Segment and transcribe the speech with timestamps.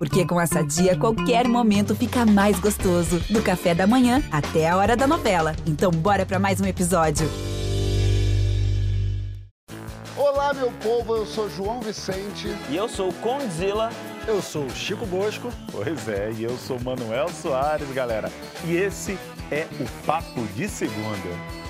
[0.00, 3.20] Porque com essa dia, qualquer momento fica mais gostoso.
[3.28, 5.54] Do café da manhã até a hora da novela.
[5.66, 7.28] Então, bora para mais um episódio.
[10.16, 12.48] Olá, meu povo, eu sou João Vicente.
[12.70, 13.90] E eu sou o Condzilla.
[14.26, 15.52] Eu sou o Chico Bosco.
[15.70, 18.32] Pois é, e eu sou Manuel Soares, galera.
[18.66, 19.18] E esse
[19.50, 21.60] é o Papo de Segunda.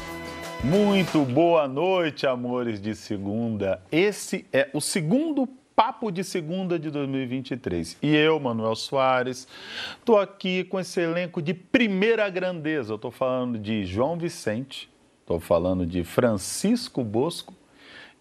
[0.63, 3.83] Muito boa noite, amores de segunda.
[3.91, 5.49] Esse é o segundo
[5.81, 7.97] Papo de Segunda de 2023.
[8.03, 9.49] E eu, Manuel Soares,
[9.99, 12.93] estou aqui com esse elenco de primeira grandeza.
[12.93, 14.91] Eu estou falando de João Vicente,
[15.23, 17.55] estou falando de Francisco Bosco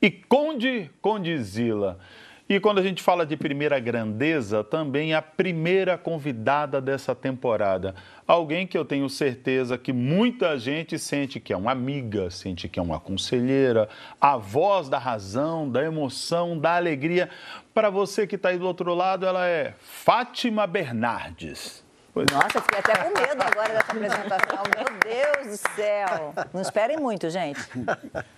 [0.02, 2.00] e Conde Condizila.
[2.50, 7.94] E quando a gente fala de primeira grandeza, também a primeira convidada dessa temporada.
[8.26, 12.80] Alguém que eu tenho certeza que muita gente sente que é uma amiga, sente que
[12.80, 13.88] é uma conselheira,
[14.20, 17.30] a voz da razão, da emoção, da alegria.
[17.72, 21.86] Para você que está aí do outro lado, ela é Fátima Bernardes.
[22.12, 24.64] Pois Nossa, fiquei até com medo agora dessa apresentação.
[24.76, 26.34] Meu Deus do céu.
[26.52, 27.62] Não esperem muito, gente.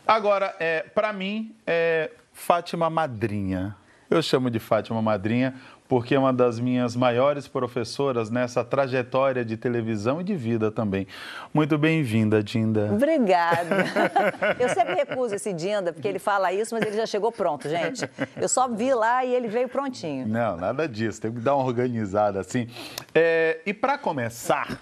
[0.05, 3.77] Agora, é, para mim, é Fátima Madrinha.
[4.11, 5.55] Eu chamo de Fátima Madrinha
[5.87, 11.07] porque é uma das minhas maiores professoras nessa trajetória de televisão e de vida também.
[11.53, 12.89] Muito bem-vinda, Dinda.
[12.91, 13.85] Obrigada.
[14.59, 18.09] Eu sempre recuso esse Dinda, porque ele fala isso, mas ele já chegou pronto, gente.
[18.35, 20.27] Eu só vi lá e ele veio prontinho.
[20.27, 21.21] Não, nada disso.
[21.21, 22.67] Tem que dar uma organizada assim.
[23.15, 24.81] É, e para começar,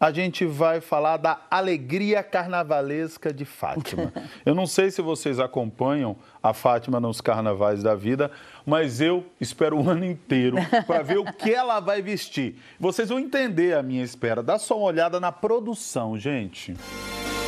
[0.00, 4.12] a gente vai falar da alegria carnavalesca de Fátima.
[4.46, 8.30] Eu não sei se vocês acompanham a Fátima nos carnavais da vida,
[8.64, 12.56] mas eu espero o ano inteiro para ver o que ela vai vestir.
[12.78, 14.42] Vocês vão entender a minha espera.
[14.42, 16.74] Dá só uma olhada na produção, gente.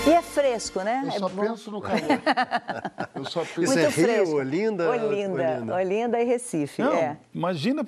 [0.06, 1.02] E é fresco, né?
[1.04, 2.00] Eu é só penso no calor.
[3.14, 3.62] Eu só penso...
[3.62, 4.90] Isso é Rio, Olinda?
[4.90, 7.18] Olinda, Olinda, Olinda e Recife, Não, é.
[7.34, 7.84] Imagina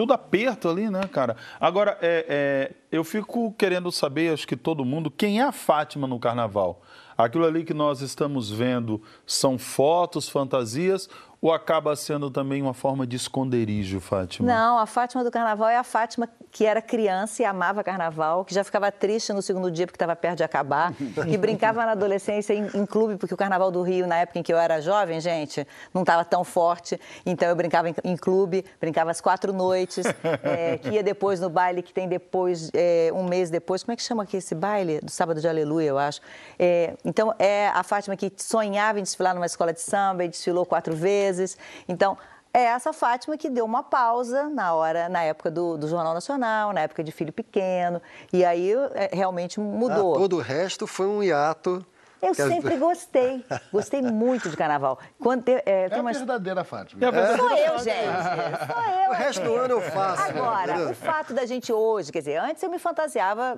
[0.00, 1.36] tudo aperto ali, né, cara?
[1.60, 6.06] Agora, é, é, eu fico querendo saber, acho que todo mundo, quem é a Fátima
[6.06, 6.80] no carnaval?
[7.18, 11.06] Aquilo ali que nós estamos vendo são fotos, fantasias
[11.42, 14.46] ou acaba sendo também uma forma de esconderijo, Fátima?
[14.46, 18.52] Não, a Fátima do carnaval é a Fátima que era criança e amava carnaval, que
[18.52, 20.92] já ficava triste no segundo dia porque estava perto de acabar,
[21.28, 24.42] que brincava na adolescência em, em, clube, porque o carnaval do Rio, na época em
[24.42, 27.00] que eu era jovem, gente, não estava tão forte.
[27.24, 30.04] Então eu brincava em, em clube, brincava às quatro noites,
[30.42, 33.82] é, que ia depois no baile que tem depois, é, um mês depois.
[33.82, 35.00] Como é que chama aqui esse baile?
[35.00, 36.20] Do sábado de aleluia, eu acho.
[36.58, 40.66] É, então é a Fátima que sonhava em desfilar numa escola de samba e desfilou
[40.66, 41.58] quatro vezes vezes.
[41.88, 42.16] Então,
[42.52, 46.72] é essa Fátima que deu uma pausa na hora, na época do, do Jornal Nacional,
[46.72, 48.02] na época de Filho Pequeno,
[48.32, 50.14] e aí é, realmente mudou.
[50.14, 51.84] Ah, todo o resto foi um hiato.
[52.20, 54.98] Eu sempre gostei, gostei muito de carnaval.
[55.18, 56.12] Quando te, é, é a uma...
[56.12, 57.04] verdadeira Fátima.
[57.04, 58.72] É a verdadeira Sou eu, gente.
[58.72, 59.10] Sou eu.
[59.10, 60.22] O resto do ano eu faço.
[60.22, 63.56] Agora, o fato da gente hoje, quer dizer, antes eu me fantasiava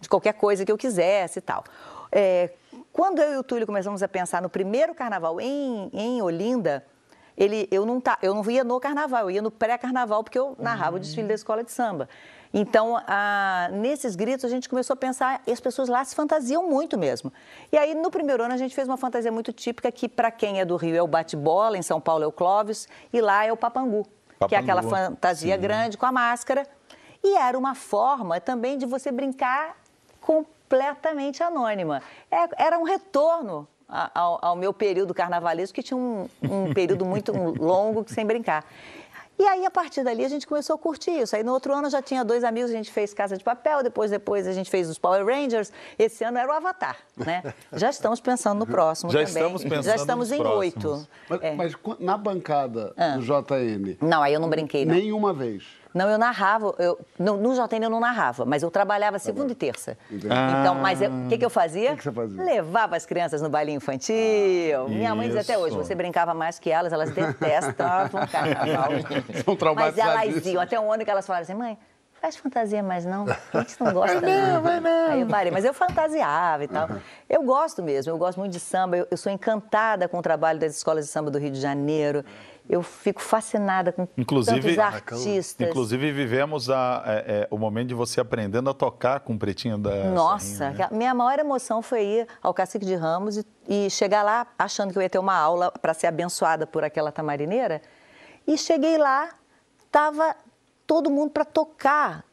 [0.00, 1.64] de qualquer coisa que eu quisesse e tal.
[2.10, 2.50] É,
[2.92, 6.84] quando eu e o Túlio começamos a pensar no primeiro carnaval em, em Olinda,
[7.36, 10.56] ele, eu, não tá, eu não ia no carnaval, eu ia no pré-carnaval, porque eu
[10.58, 10.96] narrava uhum.
[10.96, 12.08] o desfile da escola de samba.
[12.56, 16.68] Então, a, nesses gritos, a gente começou a pensar, e as pessoas lá se fantasiam
[16.70, 17.32] muito mesmo.
[17.72, 20.60] E aí, no primeiro ano, a gente fez uma fantasia muito típica, que para quem
[20.60, 23.52] é do Rio é o bate-bola, em São Paulo é o Clóvis, e lá é
[23.52, 24.06] o papangu,
[24.38, 24.48] papangu.
[24.48, 25.60] que é aquela fantasia Sim.
[25.60, 26.64] grande com a máscara.
[27.24, 29.76] E era uma forma também de você brincar
[30.20, 32.02] completamente anônima.
[32.30, 37.32] É, era um retorno ao, ao meu período carnavalesco, que tinha um, um período muito
[37.32, 38.64] longo sem brincar.
[39.36, 41.34] E aí, a partir dali, a gente começou a curtir isso.
[41.34, 44.10] Aí, no outro ano, já tinha dois amigos, a gente fez Casa de Papel, depois,
[44.10, 45.72] depois a gente fez os Power Rangers.
[45.98, 47.42] Esse ano era o Avatar, né?
[47.72, 49.34] Já estamos pensando no próximo já também.
[49.34, 51.06] Estamos pensando já estamos em oito.
[51.28, 51.54] Mas, é.
[51.54, 53.16] mas, na bancada ah.
[53.16, 53.96] do JN...
[54.00, 54.94] Não, aí eu não brinquei, não.
[54.94, 55.64] Nenhuma vez?
[55.94, 59.54] Não, eu narrava, eu, no, no JN eu não narrava, mas eu trabalhava segunda e
[59.54, 59.96] terça.
[60.28, 60.60] Ah.
[60.60, 61.92] Então, mas o que, que eu fazia?
[61.92, 62.42] O que, que, você fazia?
[62.42, 64.16] Levava as crianças no bailinho infantil.
[64.86, 68.90] Ah, Minha mãe diz até hoje, você brincava mais que elas, elas detestavam carnaval.
[69.44, 71.78] São mas elas iam, até um ano que elas falaram assim, mãe,
[72.24, 74.62] faz fantasia mais não, a gente não gosta não.
[74.62, 75.10] Vai não.
[75.12, 76.88] Aí eu parei, mas eu fantasiava e tal.
[76.88, 76.98] Uhum.
[77.28, 80.58] Eu gosto mesmo, eu gosto muito de samba, eu, eu, sou encantada com o trabalho
[80.58, 82.24] das escolas de samba do Rio de Janeiro
[82.68, 85.68] eu fico fascinada com inclusive, tantos artistas.
[85.68, 89.76] Inclusive, vivemos a, é, é, o momento de você aprendendo a tocar com o Pretinho
[89.76, 90.88] da Nossa, né?
[90.90, 94.98] minha maior emoção foi ir ao Cacique de Ramos e, e chegar lá achando que
[94.98, 97.82] eu ia ter uma aula para ser abençoada por aquela tamarineira.
[98.46, 99.30] E cheguei lá,
[99.84, 100.34] estava
[100.86, 102.24] todo mundo para tocar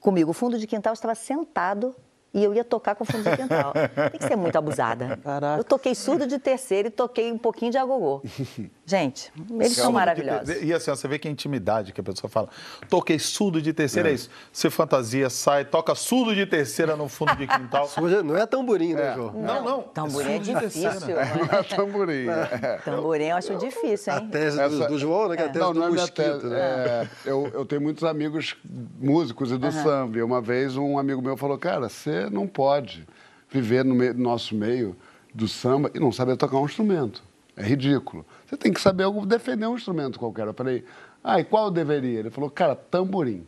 [0.00, 0.30] comigo.
[0.30, 1.94] O fundo de quintal estava sentado
[2.36, 3.72] e eu ia tocar com fundo de quintal.
[3.72, 5.18] Tem que ser muito abusada.
[5.24, 5.58] Caraca.
[5.58, 8.20] Eu toquei surdo de terceira e toquei um pouquinho de agogô.
[8.84, 10.62] Gente, eles são maravilhosos.
[10.62, 12.48] E assim, você vê que a intimidade que a pessoa fala.
[12.90, 14.28] Toquei surdo de terceira, é, isso.
[14.52, 17.88] Você fantasia, sai, toca surdo de terceira no fundo de quintal.
[18.22, 19.32] Não é tamborim, né, João?
[19.32, 19.82] Não, não.
[19.82, 20.90] Tamborim é difícil.
[21.16, 22.28] Não é tamborim.
[22.28, 22.78] É.
[22.84, 24.28] Tamborim eu acho difícil, hein?
[24.28, 25.36] A tese do, do João, né?
[25.36, 26.58] Que é a tese Não, do não é mosquito, né?
[26.58, 28.56] É, eu, eu tenho muitos amigos
[29.00, 30.18] músicos e do samba.
[30.18, 33.06] E uma vez um amigo meu falou, cara, você não pode
[33.50, 34.96] viver no meio- no nosso meio
[35.34, 37.22] do samba e não saber tocar um instrumento.
[37.56, 38.24] É ridículo.
[38.46, 40.46] Você tem que saber defender um instrumento qualquer.
[40.46, 40.84] Eu falei,
[41.24, 42.18] ah, e qual deveria?
[42.20, 43.46] Ele falou, cara, tamborim.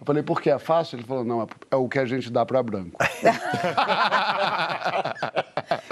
[0.00, 0.96] Eu falei, por que é fácil?
[0.96, 2.96] Ele falou, não, é- é o que a gente dá para branco.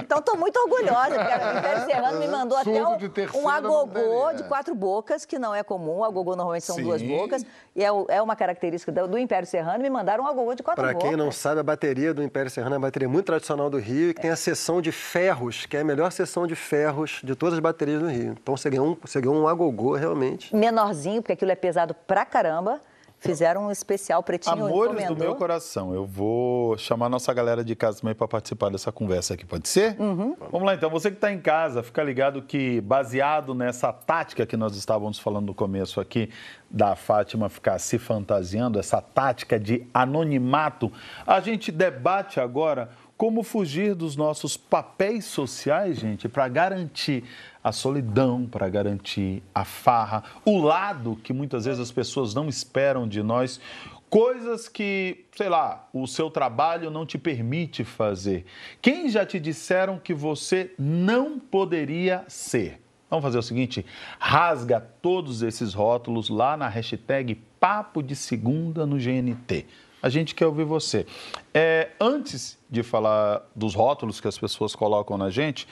[0.03, 3.39] Então, estou muito orgulhosa, porque o Império Serrano me mandou até Surdo um, de terceira
[3.47, 5.99] um não agogô de quatro bocas, que não é comum.
[5.99, 6.83] O agogô normalmente são Sim.
[6.85, 7.45] duas bocas.
[7.77, 9.83] E é, é uma característica do, do Império Serrano.
[9.83, 11.09] Me mandaram um agogô de quatro Para bocas.
[11.09, 14.11] quem não sabe, a bateria do Império Serrano é uma bateria muito tradicional do Rio
[14.11, 17.35] e que tem a seção de ferros, que é a melhor seção de ferros de
[17.37, 18.35] todas as baterias do Rio.
[18.43, 20.55] Então você ganhou um, você ganhou um agogô realmente.
[20.57, 22.81] Menorzinho, porque aquilo é pesado pra caramba.
[23.21, 25.17] Fizeram um especial pretinho Amores do encomendou.
[25.17, 29.35] meu coração, eu vou chamar a nossa galera de casa também para participar dessa conversa
[29.35, 30.01] aqui, pode ser?
[30.01, 30.37] Uhum.
[30.53, 34.57] Vamos lá então, você que está em casa, fica ligado que baseado nessa tática que
[34.57, 36.31] nós estávamos falando no começo aqui,
[36.71, 40.93] da Fátima ficar se fantasiando, essa tática de anonimato,
[41.27, 47.25] a gente debate agora como fugir dos nossos papéis sociais, gente, para garantir
[47.63, 53.09] a solidão, para garantir a farra, o lado que muitas vezes as pessoas não esperam
[53.09, 53.61] de nós,
[54.09, 58.47] coisas que, sei lá, o seu trabalho não te permite fazer.
[58.81, 62.81] Quem já te disseram que você não poderia ser?
[63.11, 63.85] Vamos fazer o seguinte:
[64.21, 69.67] rasga todos esses rótulos lá na hashtag Papo de Segunda no GNT.
[70.03, 71.07] A gente quer ouvir você.
[71.53, 75.67] É, antes de falar dos rótulos que as pessoas colocam na gente,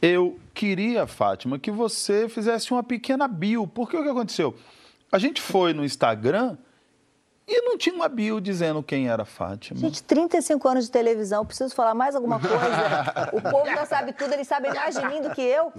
[0.00, 3.66] eu queria, Fátima, que você fizesse uma pequena bio.
[3.66, 4.54] Porque o que aconteceu?
[5.10, 6.56] A gente foi no Instagram
[7.46, 9.78] e não tinha uma bio dizendo quem era a Fátima.
[9.80, 13.30] Gente, 35 anos de televisão, preciso falar mais alguma coisa?
[13.32, 15.72] O povo já sabe tudo, eles sabem mais de mim do que eu.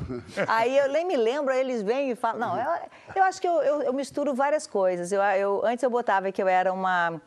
[0.47, 2.39] Aí eu nem me lembro, aí eles vêm e falam.
[2.39, 2.71] Não, eu,
[3.15, 5.11] eu acho que eu, eu- eu misturo várias coisas.
[5.11, 7.19] Eu, eu- antes eu botava que eu era uma,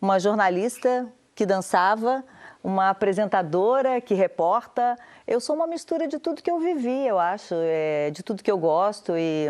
[0.00, 2.24] uma jornalista que dançava,
[2.62, 4.96] uma apresentadora que reporta.
[5.26, 8.50] Eu sou uma mistura de tudo que eu vivi, eu acho, é, de tudo que
[8.50, 9.48] eu gosto e.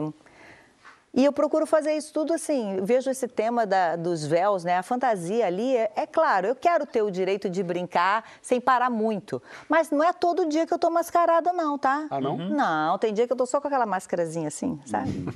[1.15, 2.77] E eu procuro fazer isso tudo assim.
[2.83, 4.77] Vejo esse tema da- dos véus, né?
[4.77, 8.91] A fantasia ali, é, é claro, eu quero ter o direito de brincar sem parar
[8.91, 9.43] muito.
[9.69, 12.06] Mas não é todo dia que eu tô mascarada, não, tá?
[12.11, 12.37] Ah, não?
[12.37, 15.27] Não, tem dia que eu tô só com aquela máscarazinha assim, sabe?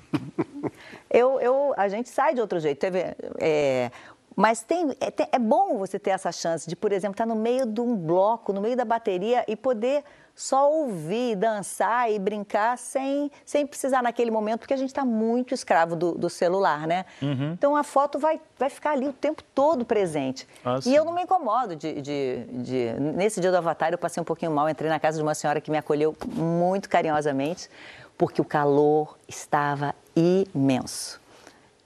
[1.11, 2.79] eu, eu, a gente sai de outro jeito.
[2.79, 3.91] Teve, é,
[4.37, 7.37] mas tem, é, tem- é bom você ter essa chance de, por exemplo, estar no
[7.37, 10.03] meio de um bloco, no meio da bateria e poder
[10.35, 15.53] só ouvir, dançar e brincar sem, sem precisar naquele momento, porque a gente está muito
[15.53, 17.05] escravo do, do celular, né?
[17.53, 20.49] Então a foto vai, vai ficar ali o tempo todo presente.
[20.65, 24.23] Ah, e eu não me incomodo de, de, de- Nesse dia do Avatar eu passei
[24.23, 27.69] um pouquinho mal, entrei na casa de uma senhora que me acolheu muito carinhosamente,
[28.17, 31.21] porque o calor estava imenso.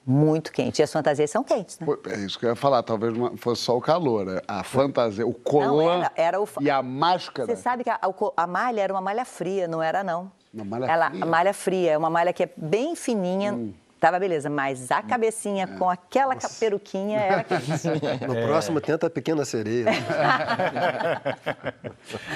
[0.09, 0.79] Muito quente.
[0.79, 1.87] E as fantasias são quentes, né?
[2.11, 4.41] É isso que eu ia falar, talvez fosse só o calor, né?
[4.47, 7.49] a fantasia, o colã era- era o fa- e a máscara.
[7.49, 7.99] Você sabe que a,
[8.37, 10.31] a malha era uma malha fria, não era não.
[10.55, 11.23] Uma malha Ela, fria?
[11.23, 13.75] A malha fria, é uma malha que é bem fininha, Hum.
[13.99, 15.77] tava beleza, mas a cabecinha É.
[15.77, 17.67] com aquela ca- peruquinha era quente.
[18.29, 19.87] No próximo tenta a pequena sereia.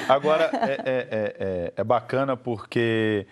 [0.08, 3.26] Agora, é, é- é- é- é bacana porque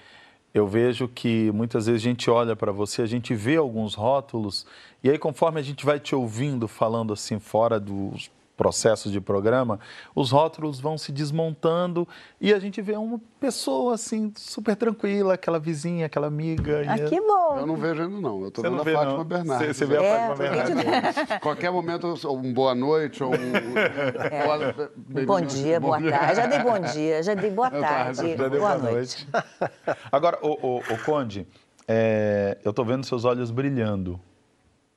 [0.55, 4.67] eu vejo que muitas vezes a gente olha para você, a gente vê alguns rótulos,
[5.03, 8.31] e aí conforme a gente vai te ouvindo falando assim fora dos
[8.63, 9.79] processos de programa,
[10.15, 12.07] os rótulos vão se desmontando
[12.41, 16.83] e a gente vê uma pessoa assim super tranquila, aquela vizinha, aquela amiga.
[16.83, 17.57] e ah, é- que bom.
[17.61, 18.43] Eu não vejo ainda, não.
[18.43, 19.25] Eu tô Você vendo a vê, Fátima não?
[19.25, 19.67] Bernardes.
[19.69, 21.39] Você- você vê a É, Fátima porque de Bernardes.
[21.41, 23.53] Qualquer momento, um boa noite ou um.
[23.53, 24.75] Boa-
[25.21, 25.25] É.
[25.25, 26.35] Bom dia, boa tarde.
[26.35, 29.29] Já dei bom dia, já dei boa Boa tarde, Já deu boa boa noite.
[30.11, 31.47] Agora, o, o, o Conde,
[31.87, 34.21] é, eu tô vendo seus olhos brilhando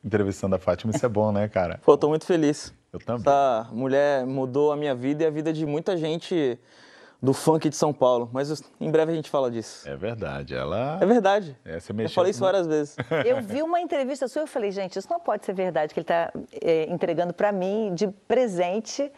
[0.04, 0.92] entrevistando a Fátima.
[0.96, 1.80] Isso é bom, né, cara?
[1.86, 2.74] Pô, tô muito feliz.
[2.92, 3.22] Eu também.
[3.22, 6.60] Essa mulher mudou a minha vida e a vida de muita gente
[7.22, 8.30] do funk de São Paulo.
[8.34, 9.88] Mas em breve a gente fala disso.
[9.88, 10.98] É verdade, ela.
[11.00, 11.56] É verdade.
[11.64, 12.96] É, você Eu mexeu falei isso várias vezes.
[13.26, 16.00] Eu vi uma entrevista sua e eu falei, gente, isso não pode ser verdade, que
[16.00, 16.34] ele está
[16.90, 19.12] entregando para mim de presente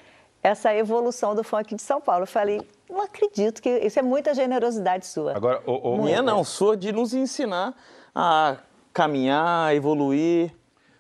[0.44, 2.24] essa evolução do funk de São Paulo.
[2.24, 5.36] Eu falei, não acredito que isso é muita generosidade sua.
[5.36, 7.74] Agora, o, o, Minha não, sua de nos ensinar
[8.14, 8.58] a
[8.92, 10.54] caminhar, a evoluir.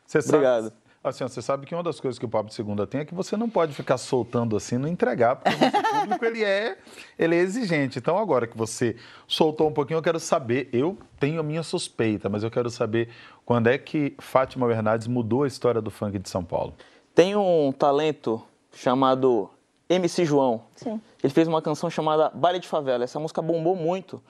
[0.06, 0.83] Você sabe, Obrigado.
[1.04, 3.14] Assim, você sabe que uma das coisas que o Papo de Segunda tem é que
[3.14, 6.78] você não pode ficar soltando assim, não entregar, porque o nosso público ele é,
[7.20, 8.00] ele é exigente.
[8.00, 8.96] Então, agora que você
[9.28, 13.10] soltou um pouquinho, eu quero saber, eu tenho a minha suspeita, mas eu quero saber
[13.46, 16.74] quando é que Fátima Bernardes mudou a história do funk de São Paulo.
[17.14, 18.42] Tem um talento
[18.72, 19.50] chamado
[19.90, 20.62] MC João.
[20.74, 21.02] Sim.
[21.22, 23.04] Ele fez uma canção chamada Baile de Favela.
[23.04, 24.24] Essa música bombou muito.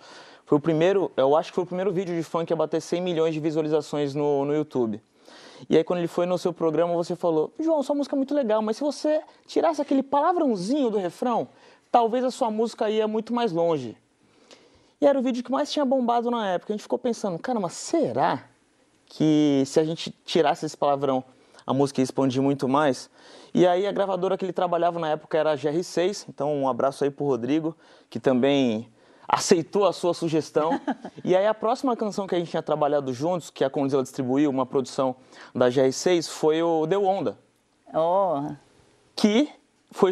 [0.43, 2.99] Foi o primeiro, eu acho que foi o primeiro vídeo de funk a bater 100
[2.99, 4.99] milhões de visualizações no, no YouTube.
[5.69, 8.33] E aí, quando ele foi no seu programa, você falou: João, sua música é muito
[8.33, 11.47] legal, mas se você tirasse aquele palavrãozinho do refrão,
[11.91, 13.97] talvez a sua música ia muito mais longe.
[14.99, 16.73] E era o vídeo que mais tinha bombado na época.
[16.73, 18.43] A gente ficou pensando: cara, mas será
[19.05, 21.23] que se a gente tirasse esse palavrão,
[21.65, 23.09] a música ia expandir muito mais?
[23.53, 27.03] E aí, a gravadora que ele trabalhava na época era a GR6, então um abraço
[27.03, 27.75] aí pro Rodrigo,
[28.09, 28.87] que também
[29.27, 30.79] aceitou a sua sugestão.
[31.23, 34.49] e aí a próxima canção que a gente tinha trabalhado juntos, que a Condzilla distribuiu,
[34.49, 35.15] uma produção
[35.53, 37.37] da GR6, foi o Deu Onda.
[37.93, 38.53] Oh.
[39.15, 39.49] Que
[39.91, 40.11] foi...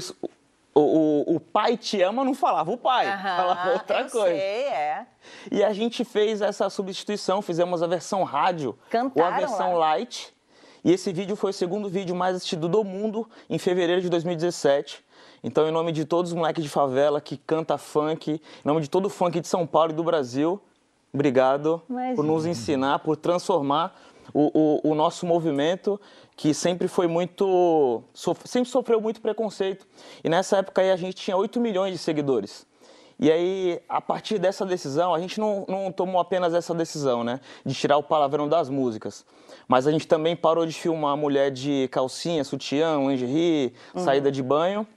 [0.73, 4.37] O, o, o, pai te ama não falava o pai, falava outra eu coisa.
[4.37, 5.05] Sei, é.
[5.51, 9.87] E a gente fez essa substituição, fizemos a versão rádio Cantaram ou a versão lá.
[9.87, 10.33] light.
[10.81, 15.03] E esse vídeo foi o segundo vídeo mais assistido do mundo em fevereiro de 2017.
[15.43, 18.89] Então, em nome de todos os moleques de favela que canta funk, em nome de
[18.89, 20.61] todo o funk de São Paulo e do Brasil,
[21.13, 22.15] obrigado Imagina.
[22.15, 23.99] por nos ensinar, por transformar
[24.33, 25.99] o, o, o nosso movimento,
[26.35, 28.01] que sempre foi muito.
[28.13, 29.85] sof- sempre sofreu muito preconceito.
[30.23, 32.65] E nessa época aí a gente tinha 8 milhões de seguidores.
[33.19, 37.39] E aí, a partir dessa decisão, a gente não, não tomou apenas essa decisão, né?
[37.63, 39.23] De tirar o palavrão das músicas.
[39.67, 44.87] Mas a gente também parou de filmar mulher de calcinha, sutiã, lingerie, saída de banho.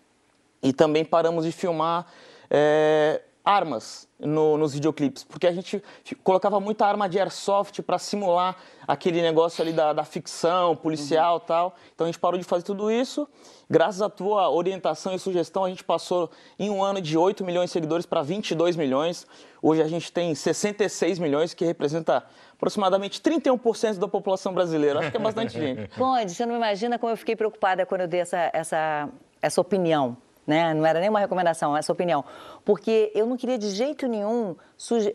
[0.65, 2.07] E também paramos de filmar
[2.51, 5.83] é, armas no- nos videoclipes, porque a gente
[6.23, 8.57] colocava muita arma de airsoft para simular
[8.89, 11.75] aquele negócio ali da, da ficção policial e tal.
[11.95, 13.29] Então a gente parou de fazer tudo isso.
[13.69, 17.69] Graças à tua orientação e sugestão, a gente passou em um ano de 8 milhões
[17.69, 19.27] de seguidores para 22 milhões.
[19.61, 25.01] Hoje a gente tem 66 milhões, que representa aproximadamente 31% da população brasileira.
[25.01, 25.89] Acho que é bastante gente.
[25.99, 29.09] Conde, você não imagina como eu fiquei preocupada quando eu dei essa, essa,
[29.43, 30.17] essa opinião.
[30.47, 30.75] Né?
[30.75, 32.25] Não era nem uma recomendação, essa opinião.
[32.65, 34.55] Porque eu não queria de jeito nenhum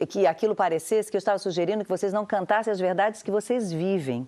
[0.07, 3.71] que aquilo parecesse que eu estava sugerindo que vocês não cantassem as verdades que vocês
[3.71, 4.27] vivem.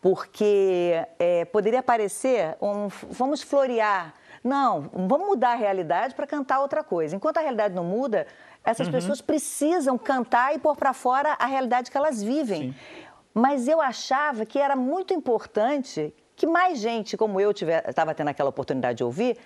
[0.00, 2.88] Porque é, poderia parecer um.
[3.10, 4.14] Vamos florear.
[4.42, 7.16] Não, vamos mudar a realidade para cantar outra coisa.
[7.16, 8.26] Enquanto a realidade não muda,
[8.62, 12.74] essas pessoas precisam cantar e pôr para fora a realidade que elas vivem.
[13.34, 18.50] Mas eu achava que era muito importante que mais gente como eu estava tendo aquela
[18.50, 19.38] oportunidade de ouvir,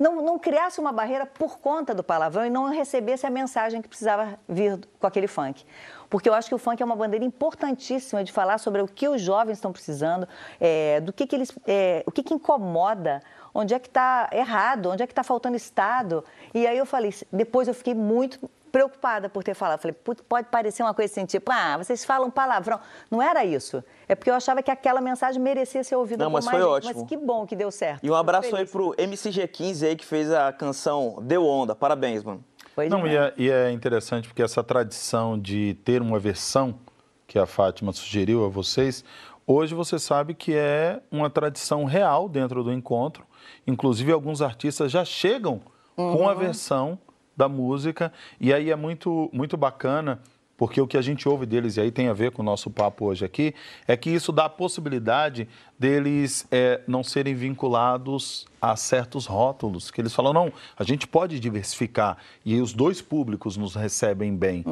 [0.00, 3.88] não, não criasse uma barreira por conta do palavrão e não recebesse a mensagem que
[3.88, 5.62] precisava vir com aquele funk.
[6.08, 9.06] Porque eu acho que o funk é uma bandeira importantíssima de falar sobre o que
[9.06, 10.26] os jovens estão precisando,
[10.58, 13.22] é, do que, que eles, é, o que, que incomoda,
[13.54, 16.24] onde é que está errado, onde é que está faltando Estado.
[16.54, 19.80] E aí eu falei, depois eu fiquei muito preocupada por ter falado.
[19.80, 22.80] Falei, "Putz, pode parecer uma coisa assim, tipo, ah, vocês falam palavrão.
[23.10, 23.82] Não era isso.
[24.08, 26.66] É porque eu achava que aquela mensagem merecia ser ouvida Não, por mas mais foi
[26.66, 26.76] gente.
[26.86, 27.00] ótimo.
[27.00, 28.04] Mas que bom que deu certo.
[28.04, 31.74] E um abraço aí pro MCG15 aí que fez a canção Deu Onda.
[31.74, 32.44] Parabéns, mano.
[32.74, 36.78] Foi Não, e é, e é interessante porque essa tradição de ter uma versão
[37.26, 39.04] que a Fátima sugeriu a vocês,
[39.46, 43.24] hoje você sabe que é uma tradição real dentro do encontro.
[43.66, 45.60] Inclusive, alguns artistas já chegam
[45.96, 46.98] com a versão
[47.40, 50.20] da música, e aí é muito, muito bacana.
[50.56, 52.70] Porque o que a gente ouve deles, e aí tem a ver com o nosso
[52.70, 53.54] papo hoje aqui,
[53.88, 59.90] é que isso dá a possibilidade deles é, não serem vinculados a certos rótulos.
[59.90, 62.18] Que eles falam, não, a gente pode diversificar.
[62.44, 64.62] E os dois públicos nos recebem bem.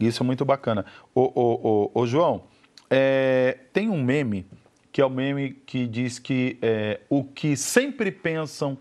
[0.00, 0.84] E isso é muito bacana.
[1.14, 2.42] Ô, ô, ô, ô, João,
[2.90, 4.44] é, tem um meme,
[4.90, 8.76] que é o meme que diz que é, o que sempre pensam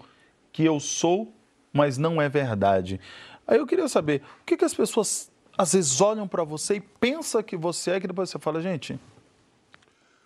[0.52, 1.32] que eu sou,
[1.72, 3.00] mas não é verdade.
[3.48, 6.82] Aí eu queria saber, o que, que as pessoas às vezes olham para você e
[6.82, 9.00] pensam que você é, que depois você fala, gente,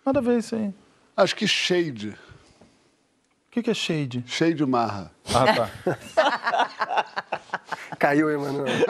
[0.04, 0.72] nada a ver isso aí.
[1.16, 2.10] Acho que shade.
[2.10, 4.24] O que, que é shade?
[4.26, 5.10] Shade marra.
[5.34, 5.70] Ah, tá.
[7.98, 8.66] Caiu, hein, Manuel?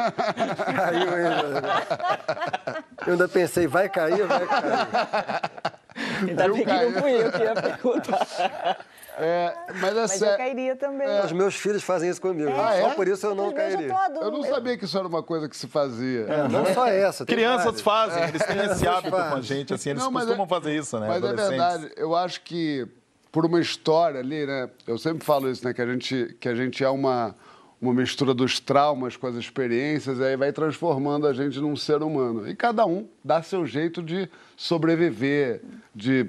[0.76, 1.62] Caiu, hein, Manuel?
[3.06, 4.86] Eu ainda pensei, vai cair, vai cair.
[6.28, 8.86] Ainda bem que não fui eu que ia perguntar.
[9.20, 11.06] É, mas é Mas eu cairia também.
[11.24, 12.50] Os meus filhos fazem isso comigo.
[12.56, 12.82] Ah, é?
[12.82, 13.94] Só por isso eu não cairia.
[13.94, 14.24] adulto.
[14.24, 16.20] Eu não sabia que isso era uma coisa que se fazia.
[16.22, 17.26] É, não só essa.
[17.26, 18.14] Crianças várias.
[18.14, 20.76] fazem, eles têm esse hábito com a gente, assim, eles Não, mas costumam é- fazer
[20.76, 21.06] isso, né?
[21.08, 22.86] Mas é verdade, eu acho que
[23.30, 24.68] por uma história ali, né?
[24.86, 25.72] Eu sempre falo isso, né?
[25.72, 27.34] Que a gente, que a gente é uma,
[27.80, 32.02] uma mistura dos traumas com as experiências, e aí vai transformando a gente num ser
[32.02, 32.48] humano.
[32.48, 35.60] E cada um dá seu jeito de sobreviver,
[35.94, 36.26] de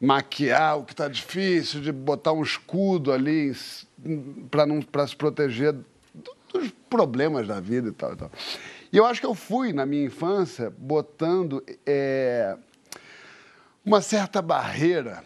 [0.00, 3.52] maquiar o que está difícil, de botar um escudo ali
[4.50, 5.74] para não para se proteger
[6.52, 8.30] dos problemas da vida e tal, e tal.
[8.92, 12.56] E eu acho que eu fui, na minha infância, botando é,
[13.84, 15.22] uma certa barreira,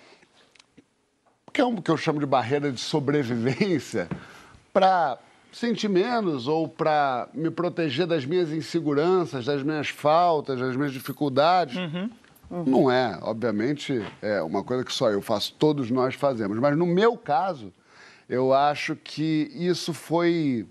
[1.52, 4.08] que é um que eu chamo de barreira de sobrevivência,
[4.72, 5.18] para
[5.52, 11.76] sentir menos ou para me proteger das minhas inseguranças, das minhas faltas, das minhas dificuldades.
[11.76, 12.10] Uhum.
[12.50, 12.64] Uhum.
[12.64, 16.58] Não é, obviamente, é uma coisa que só eu faço, todos nós fazemos.
[16.58, 17.72] Mas no meu caso,
[18.28, 20.66] eu acho que isso foi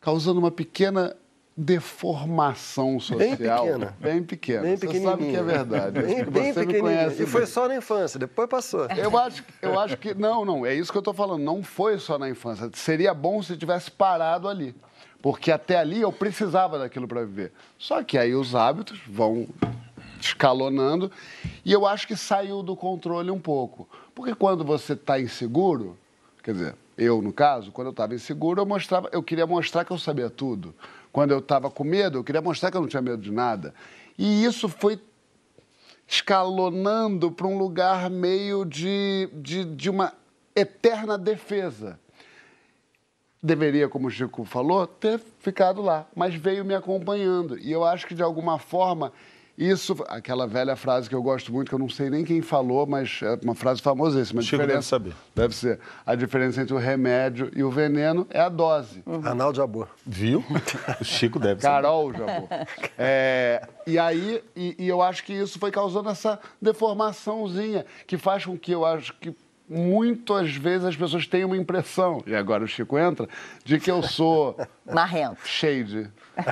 [0.00, 1.16] causando uma pequena
[1.56, 3.18] deformação social.
[3.18, 3.96] Bem pequena.
[4.00, 4.62] Bem pequena.
[4.62, 6.02] Bem Você sabe que é verdade.
[6.02, 7.22] Bem, bem você me conhece.
[7.22, 8.86] E foi só na infância, depois passou.
[8.90, 10.14] Eu acho, eu acho que.
[10.14, 11.42] Não, não, é isso que eu estou falando.
[11.42, 12.68] Não foi só na infância.
[12.74, 14.74] Seria bom se tivesse parado ali.
[15.22, 17.52] Porque até ali eu precisava daquilo para viver.
[17.78, 19.46] Só que aí os hábitos vão
[20.24, 21.10] escalonando
[21.64, 23.88] e eu acho que saiu do controle um pouco.
[24.14, 25.96] Porque quando você está inseguro,
[26.42, 29.90] quer dizer, eu no caso, quando eu estava inseguro, eu mostrava, eu queria mostrar que
[29.90, 30.74] eu sabia tudo.
[31.12, 33.74] Quando eu estava com medo, eu queria mostrar que eu não tinha medo de nada.
[34.18, 34.98] E isso foi
[36.06, 40.12] escalonando para um lugar meio de, de, de uma
[40.54, 41.98] eterna defesa.
[43.42, 47.58] Deveria, como o Chico falou, ter ficado lá, mas veio me acompanhando.
[47.58, 49.12] E eu acho que, de alguma forma,
[49.56, 52.86] isso, aquela velha frase que eu gosto muito, que eu não sei nem quem falou,
[52.86, 54.42] mas é uma frase famosíssima.
[54.42, 55.14] Chico deve saber.
[55.34, 55.78] Deve ser.
[56.04, 59.02] A diferença entre o remédio e o veneno é a dose.
[59.06, 59.24] Uhum.
[59.24, 59.88] Arnaldo Jabor.
[60.04, 60.44] Viu?
[61.00, 62.26] O Chico deve Carol saber.
[62.26, 62.66] Carol Jabor.
[62.98, 68.44] É, e aí, e, e eu acho que isso foi causando essa deformaçãozinha, que faz
[68.44, 69.34] com que eu acho que
[69.68, 73.28] muitas vezes as pessoas têm uma impressão, e agora o Chico entra,
[73.64, 74.56] de que eu sou.
[74.92, 75.38] Marrento.
[75.44, 76.10] Shade.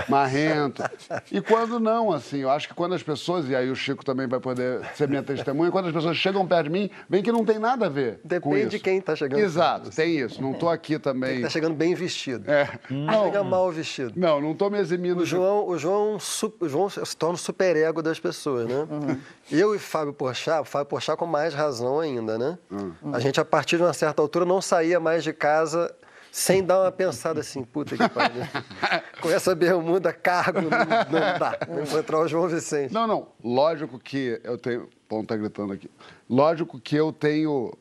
[0.08, 0.82] Marrento.
[1.30, 4.26] E quando não, assim, eu acho que quando as pessoas, e aí o Chico também
[4.26, 7.44] vai poder ser minha testemunha, quando as pessoas chegam perto de mim, vem que não
[7.44, 8.20] tem nada a ver.
[8.24, 9.40] Depende de quem está chegando.
[9.40, 10.40] Exato, tem isso.
[10.40, 11.36] Não estou aqui também.
[11.36, 12.50] Está chegando bem vestido.
[12.50, 12.78] É.
[12.88, 14.12] Não, chega mal vestido.
[14.16, 15.22] Não, não estou me eximindo.
[15.22, 16.16] O João, o João,
[16.60, 18.86] o João se torna o superego das pessoas, né?
[18.90, 19.18] Uhum.
[19.50, 22.58] Eu e Fábio Porchat, Fábio Porchat com mais razão ainda, né?
[22.70, 22.94] Uhum.
[23.12, 25.92] A gente, a partir de uma certa altura, não saía mais de casa
[26.32, 28.42] sem dar uma pensada assim, puta que pariu.
[29.20, 31.58] Com essa bermuda, cargo, não, dá.
[31.68, 32.90] Vou encontrar o João Vicente.
[32.90, 33.28] Não, não.
[33.44, 34.84] Lógico que eu tenho.
[34.84, 35.90] O Tom tá gritando aqui.
[36.28, 37.76] Lógico que eu tenho.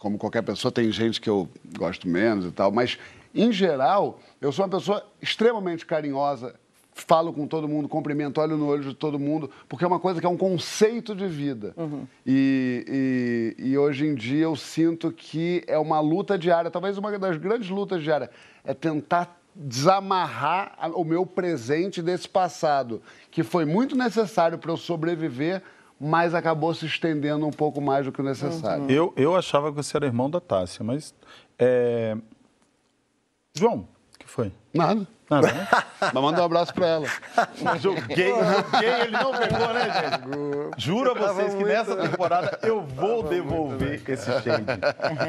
[0.00, 2.98] Como qualquer pessoa, tem gente que eu gosto menos e tal, mas,
[3.32, 6.58] em geral, eu sou uma pessoa extremamente carinhosa,
[6.92, 10.20] falo com todo mundo, cumprimento, olho no olho de todo mundo, porque é uma coisa
[10.20, 11.72] que é um conceito de vida.
[11.76, 12.06] Uhum.
[12.26, 17.16] E, e, e, hoje em dia eu sinto que é uma luta diária, talvez uma
[17.18, 18.30] das grandes lutas diárias,
[18.64, 25.62] é tentar desamarrar o meu presente desse passado, que foi muito necessário para eu sobreviver,
[26.00, 28.84] mas acabou se estendendo um pouco mais do que o necessário.
[28.84, 28.90] Uhum.
[28.90, 31.14] Eu, eu achava que você era irmão da Tássia, mas.
[31.58, 32.16] É...
[33.54, 33.86] João,
[34.30, 34.52] foi?
[34.72, 35.06] Nada.
[35.30, 35.40] Ah,
[36.12, 37.06] Mas manda um abraço pra ela.
[37.78, 40.82] Joguei, joguei, ele não pegou, né, gente?
[40.82, 44.64] Juro a vocês que nessa temporada eu vou devolver esse shade.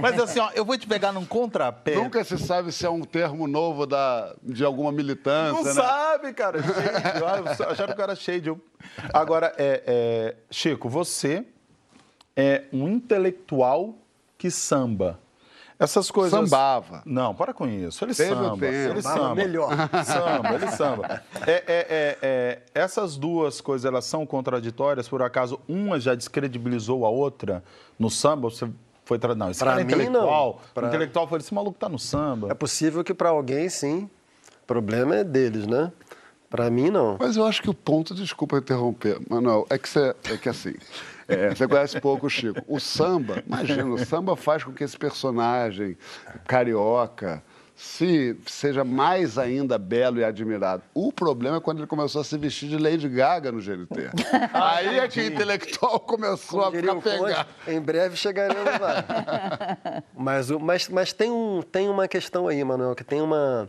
[0.01, 1.93] Mas assim, ó, eu vou te pegar num contrapé.
[1.95, 5.71] Nunca se sabe se é um termo novo da, de alguma militância, Não né?
[5.71, 6.61] sabe, cara.
[6.63, 7.63] Shade.
[7.69, 8.55] Acharam que era shade.
[9.13, 11.45] Agora, é, é, Chico, você
[12.35, 13.93] é um intelectual
[14.35, 15.19] que samba.
[15.81, 16.31] Essas coisas.
[16.31, 17.01] Sambava.
[17.03, 18.05] Não, para com isso.
[18.05, 18.67] Ele Teve samba.
[18.67, 19.35] Ele samba.
[19.35, 19.71] Melhor.
[20.05, 21.23] Samba, ele samba.
[21.47, 25.09] É, é, é, é, essas duas coisas, elas são contraditórias?
[25.09, 27.63] Por acaso, uma já descredibilizou a outra
[27.97, 28.47] no samba?
[28.49, 28.69] Você
[29.03, 29.17] foi.
[29.17, 29.33] Tra...
[29.33, 30.61] Não, esse pra cara é intelectual.
[30.61, 30.73] Não.
[30.73, 30.85] Pra...
[30.85, 32.51] O intelectual foi esse maluco tá no samba.
[32.51, 34.07] É possível que para alguém, sim.
[34.63, 35.91] O problema é deles, né?
[36.47, 37.17] Para mim, não.
[37.17, 40.75] Mas eu acho que o ponto, desculpa interromper, Manuel, é que, você, é que assim.
[41.31, 42.61] É, você conhece pouco o Chico.
[42.67, 45.97] O samba, imagina, o samba faz com que esse personagem
[46.47, 47.43] carioca
[47.81, 50.83] se seja mais ainda belo e admirado.
[50.93, 54.11] O problema é quando ele começou a se vestir de Lady Gaga no GNT.
[54.53, 57.47] Aí é que o intelectual começou Como a ficar pegar.
[57.67, 60.03] Em breve chegaremos lá.
[60.15, 63.67] mas, mas, mas tem, um, tem uma questão aí, Manuel, que tem uma...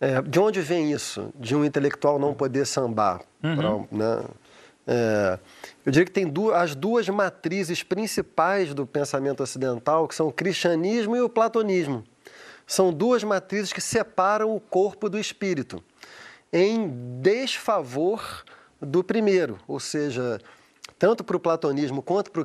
[0.00, 1.32] É, de onde vem isso?
[1.34, 3.20] De um intelectual não poder sambar?
[3.42, 3.56] Uhum.
[3.56, 4.24] Pra, né?
[4.86, 5.38] É,
[5.84, 10.32] eu diria que tem duas, as duas matrizes principais do pensamento ocidental, que são o
[10.32, 12.02] cristianismo e o platonismo.
[12.66, 15.84] São duas matrizes que separam o corpo do espírito,
[16.50, 16.88] em
[17.20, 18.44] desfavor
[18.80, 20.40] do primeiro, ou seja,
[20.98, 22.40] tanto para o platonismo quanto para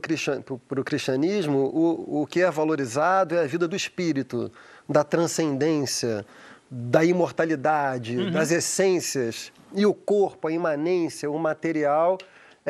[0.80, 4.52] o cristianismo, o, o que é valorizado é a vida do espírito,
[4.88, 6.26] da transcendência,
[6.70, 8.32] da imortalidade, uhum.
[8.32, 12.18] das essências, e o corpo, a imanência, o material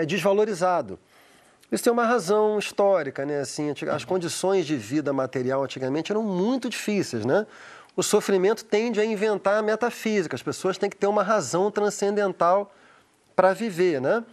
[0.01, 0.99] é desvalorizado.
[1.71, 3.39] Isso tem uma razão histórica, né?
[3.41, 7.45] Assim, as condições de vida material antigamente eram muito difíceis, né?
[7.95, 10.35] O sofrimento tende a inventar a metafísica.
[10.35, 12.73] As pessoas têm que ter uma razão transcendental
[13.35, 14.23] para viver, né?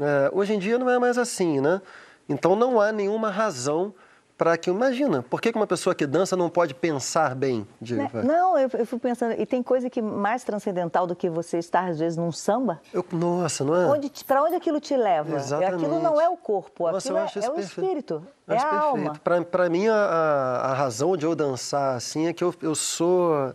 [0.00, 1.80] É, hoje em dia não é mais assim, né?
[2.28, 3.94] Então não há nenhuma razão
[4.40, 4.70] para que.
[4.70, 7.68] Imagina, por que uma pessoa que dança não pode pensar bem?
[7.78, 7.94] De...
[7.94, 8.10] Né?
[8.24, 11.90] Não, eu, eu fico pensando, e tem coisa que mais transcendental do que você estar,
[11.90, 12.80] às vezes, num samba?
[12.90, 13.86] Eu, nossa, não é?
[13.86, 15.36] Onde, para onde aquilo te leva?
[15.36, 15.74] Exatamente.
[15.74, 18.82] Aquilo não é o corpo, nossa, aquilo é, é o espírito, é a perfeito.
[18.82, 19.12] alma.
[19.44, 23.52] Para mim, a, a, razão de eu dançar assim é que eu, eu sou.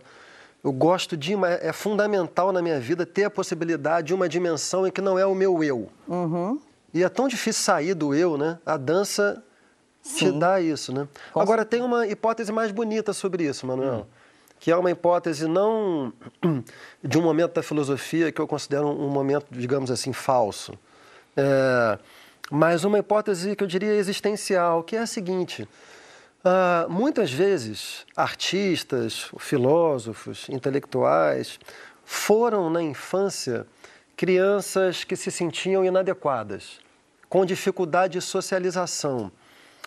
[0.62, 1.34] Eu gosto de.
[1.62, 5.26] É fundamental na minha vida ter a possibilidade de uma dimensão em que não é
[5.26, 5.88] o meu eu.
[6.06, 6.60] Uhum.
[6.94, 8.60] E é tão difícil sair do eu, né?
[8.64, 9.42] A dança
[10.06, 10.32] Sim.
[10.32, 11.08] te dá isso, né?
[11.34, 14.00] Agora, tem uma hipótese mais bonita sobre isso, Manuel.
[14.00, 14.04] Hum.
[14.58, 16.12] Que é uma hipótese não
[17.02, 20.72] de um momento da filosofia que eu considero um momento, digamos assim, falso.
[21.36, 21.98] É,
[22.50, 25.68] mas uma hipótese que eu diria existencial, que é a seguinte.
[26.44, 31.58] Uh, muitas vezes, artistas, filósofos, intelectuais
[32.04, 33.66] foram na infância
[34.16, 36.78] crianças que se sentiam inadequadas,
[37.28, 39.32] com dificuldade de socialização.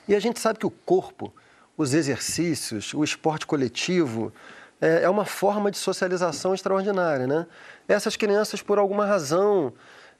[0.10, 1.32] E a gente sabe que o corpo,
[1.78, 4.34] os exercícios, o esporte coletivo,
[4.82, 7.46] é, é uma forma de socialização extraordinária, né?
[7.88, 9.72] Essas crianças, por alguma razão,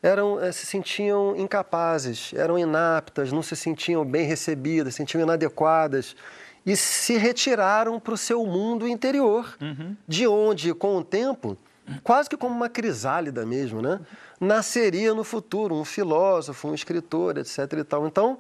[0.04, 6.16] eram, é, se sentiam incapazes, eram inaptas, não se sentiam bem recebidas, se sentiam inadequadas
[6.64, 9.98] e se retiraram para o seu mundo interior, uhum.
[10.08, 11.58] de onde, com o tempo,
[12.04, 14.00] quase que como uma crisálida mesmo, né?
[14.40, 17.74] Nasceria no futuro um filósofo, um escritor, etc.
[17.80, 18.06] E tal.
[18.06, 18.38] Então,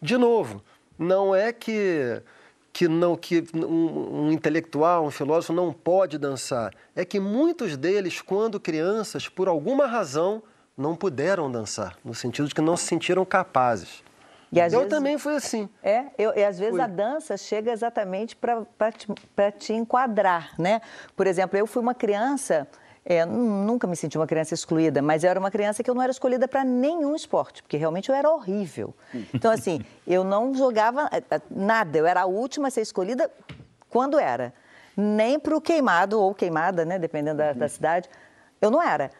[0.00, 0.62] de novo,
[1.02, 2.22] não é que
[2.72, 6.72] que não que um, um, intelectual, um filósofo não pode dançar.
[6.96, 10.42] É que muitos deles, quando crianças, por alguma razão,
[10.74, 14.02] não puderam dançar, no sentido de que não se sentiram capazes.
[14.50, 15.68] E eu vezes, também fui assim.
[15.82, 16.82] É, eu, e às vezes Fui.
[16.82, 19.06] a dança chega exatamente para te,
[19.58, 20.82] te enquadrar, né?
[21.16, 22.68] Por exemplo, eu fui uma criança
[23.04, 26.02] é, nunca me senti uma criança excluída, mas eu era uma criança que eu não
[26.02, 28.94] era escolhida para nenhum esporte, porque realmente eu era horrível.
[29.34, 33.30] Então, assim, eu não jogava é, é, nada, eu era a última a ser escolhida
[33.90, 34.54] quando era.
[34.96, 38.08] Nem para o queimado ou queimada, né, dependendo da, da cidade,
[38.60, 39.10] eu não era.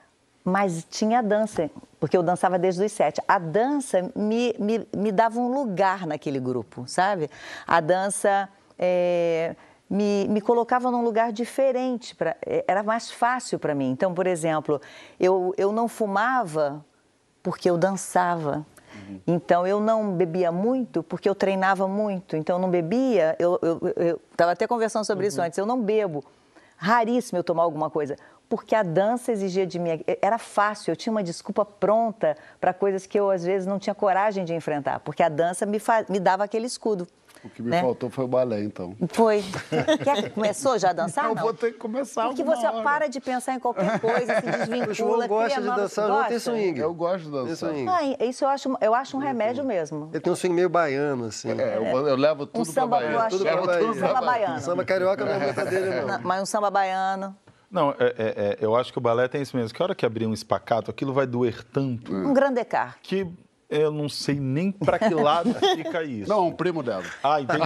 [0.44, 3.20] Mas tinha a dança, porque eu dançava desde os sete.
[3.26, 7.28] A dança me, me, me dava um lugar naquele grupo, sabe?
[7.66, 8.48] A dança.
[8.78, 9.54] É
[9.92, 13.90] me, me colocava num lugar diferente, pra, é, era mais fácil para mim.
[13.90, 14.80] Então, por exemplo,
[15.20, 16.82] eu, eu não fumava
[17.42, 18.64] porque eu dançava.
[18.94, 19.20] Uhum.
[19.26, 22.36] Então, eu não bebia muito porque eu treinava muito.
[22.38, 23.60] Então, eu não bebia, eu
[24.30, 25.28] estava até conversando sobre uhum.
[25.28, 26.24] isso antes, eu não bebo.
[26.78, 28.16] Raríssimo eu tomar alguma coisa,
[28.48, 30.02] porque a dança exigia de mim.
[30.22, 33.94] Era fácil, eu tinha uma desculpa pronta para coisas que eu, às vezes, não tinha
[33.94, 35.78] coragem de enfrentar, porque a dança me,
[36.08, 37.06] me dava aquele escudo.
[37.44, 37.80] O que me né?
[37.80, 38.94] faltou foi o balé, então.
[39.12, 39.42] Foi.
[40.04, 41.24] Quer, começou já a dançar?
[41.24, 41.42] Eu não?
[41.42, 42.82] vou ter que começar Porque você hora.
[42.82, 44.90] para de pensar em qualquer coisa, se desvincula.
[44.90, 46.78] O João gosta de dançar, não tem swing.
[46.78, 47.70] Eu gosto de dançar.
[47.88, 50.08] Ah, isso eu acho, eu acho um remédio mesmo.
[50.12, 51.50] Ele tem um swing meio baiano, assim.
[51.50, 53.28] É, eu, eu levo tudo um samba, pra Bahia.
[53.28, 53.88] Tudo pra Bahia.
[53.88, 54.60] Um samba baiano.
[54.60, 56.20] Samba carioca não é muita dele, não.
[56.22, 57.36] Mas um samba baiano.
[57.70, 59.74] Não, é, é, é, eu acho que o balé tem isso mesmo.
[59.74, 62.14] Que hora que abrir um espacato, aquilo vai doer tanto.
[62.14, 62.98] Um grande car.
[63.02, 63.26] Que
[63.72, 66.28] eu não sei nem para que lado fica isso.
[66.28, 67.04] Não, um primo dela.
[67.22, 67.62] Ah, entendi.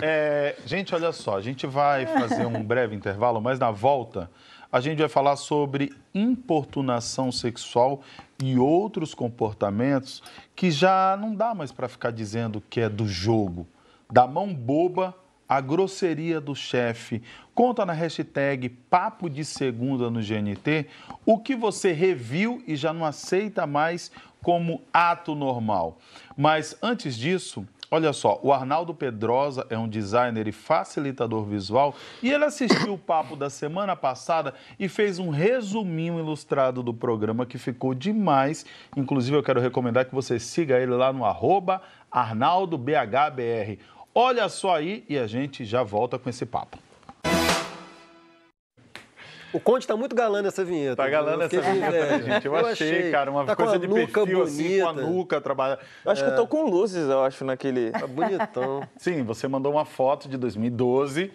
[0.00, 4.30] É, gente, olha só, a gente vai fazer um breve intervalo, mas na volta
[4.70, 8.02] a gente vai falar sobre importunação sexual
[8.40, 10.22] e outros comportamentos
[10.54, 13.66] que já não dá mais para ficar dizendo que é do jogo.
[14.10, 15.14] Da mão boba
[15.48, 17.22] a grosseria do chefe.
[17.54, 20.86] Conta na hashtag Papo de Segunda no GNT
[21.24, 25.98] o que você reviu e já não aceita mais como ato normal.
[26.36, 32.30] Mas antes disso, Olha só, o Arnaldo Pedrosa é um designer e facilitador visual e
[32.30, 37.56] ele assistiu o papo da semana passada e fez um resuminho ilustrado do programa que
[37.56, 38.66] ficou demais.
[38.94, 43.78] Inclusive, eu quero recomendar que você siga ele lá no arroba ArnaldoBHBR.
[44.14, 46.87] Olha só aí e a gente já volta com esse papo.
[49.52, 50.96] O Conde está muito galã nessa vinheta.
[50.96, 52.46] Tá galã nessa vinheta, é, gente.
[52.46, 54.42] Eu, eu achei, achei, cara, uma tá coisa de perfil bonita.
[54.42, 55.78] assim, com a nuca trabalha.
[56.04, 56.26] Eu acho é.
[56.26, 57.90] que eu tô com luzes, eu acho, naquele.
[57.90, 58.86] Tá bonitão.
[58.96, 61.30] Sim, você mandou uma foto de 2012.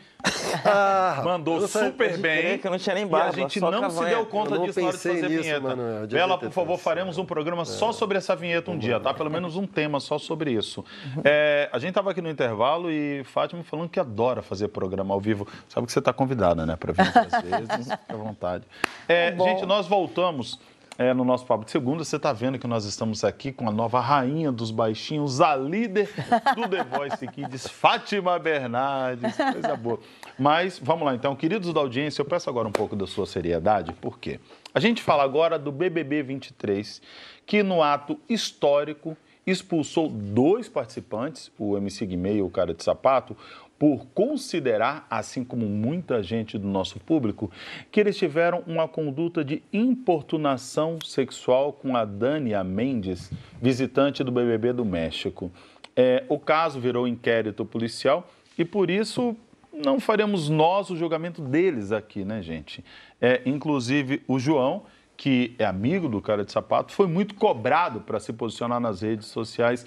[0.66, 2.58] Ah, mandou super bem.
[2.58, 4.88] Que eu não tinha nem barba, e a gente não se deu conta disso na
[4.88, 5.62] hora de fazer nisso, vinheta.
[5.62, 7.66] Mano, Bela, por favor, faremos um programa é.
[7.66, 9.14] só sobre essa vinheta um dia, tá?
[9.14, 10.84] Pelo menos um tema só sobre isso.
[11.24, 15.20] É, a gente estava aqui no intervalo e Fátima falando que adora fazer programa ao
[15.20, 15.48] vivo.
[15.68, 17.92] Sabe que você está convidada, né, para vir às vezes.
[17.92, 18.64] Fique à vontade.
[19.08, 20.60] É, tá gente, nós voltamos
[20.98, 22.04] é, no nosso Papo de Segunda.
[22.04, 26.10] Você está vendo que nós estamos aqui com a nova rainha dos baixinhos, a líder
[26.56, 29.36] do The Voice Kids, Fátima Bernardes.
[29.36, 30.00] Coisa boa.
[30.38, 33.94] Mas vamos lá, então, queridos da audiência, eu peço agora um pouco da sua seriedade,
[33.94, 34.40] por quê?
[34.74, 37.02] A gente fala agora do BBB 23,
[37.46, 43.36] que no ato histórico expulsou dois participantes, o MC Guimê e o Cara de Sapato,
[43.78, 47.52] por considerar, assim como muita gente do nosso público,
[47.92, 53.30] que eles tiveram uma conduta de importunação sexual com a Dania Mendes,
[53.62, 55.52] visitante do BBB do México.
[55.96, 59.36] É, o caso virou inquérito policial e por isso
[59.74, 62.84] não faremos nós o julgamento deles aqui, né, gente?
[63.20, 64.84] É, inclusive o João,
[65.24, 69.28] que é amigo do cara de sapato, foi muito cobrado para se posicionar nas redes
[69.28, 69.86] sociais.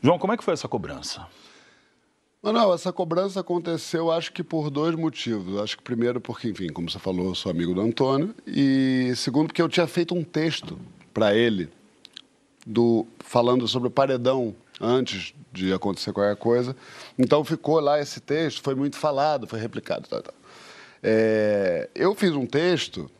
[0.00, 1.26] João, como é que foi essa cobrança?
[2.40, 5.60] Não, essa cobrança aconteceu, acho que por dois motivos.
[5.60, 8.32] Acho que primeiro porque, enfim, como você falou, eu sou amigo do Antônio.
[8.46, 10.78] E segundo porque eu tinha feito um texto
[11.12, 11.68] para ele,
[12.64, 16.76] do, falando sobre o paredão antes de acontecer qualquer coisa.
[17.18, 20.08] Então ficou lá esse texto, foi muito falado, foi replicado.
[21.02, 23.10] É, eu fiz um texto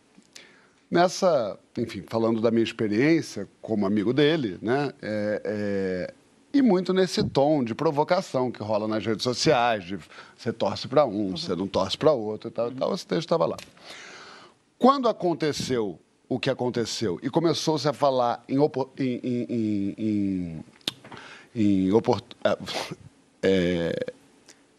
[0.92, 4.92] nessa, enfim, falando da minha experiência como amigo dele, né?
[5.00, 6.14] É, é,
[6.52, 9.98] e muito nesse tom de provocação que rola nas redes sociais, de
[10.36, 11.36] você torce para um, uhum.
[11.36, 12.94] você não torce para outro e tal, e tal.
[12.94, 13.56] Esse texto estava lá.
[14.78, 18.58] Quando aconteceu o que aconteceu e começou-se a falar em,
[18.98, 20.64] em, em, em,
[21.54, 22.22] em oport...
[23.42, 24.12] é,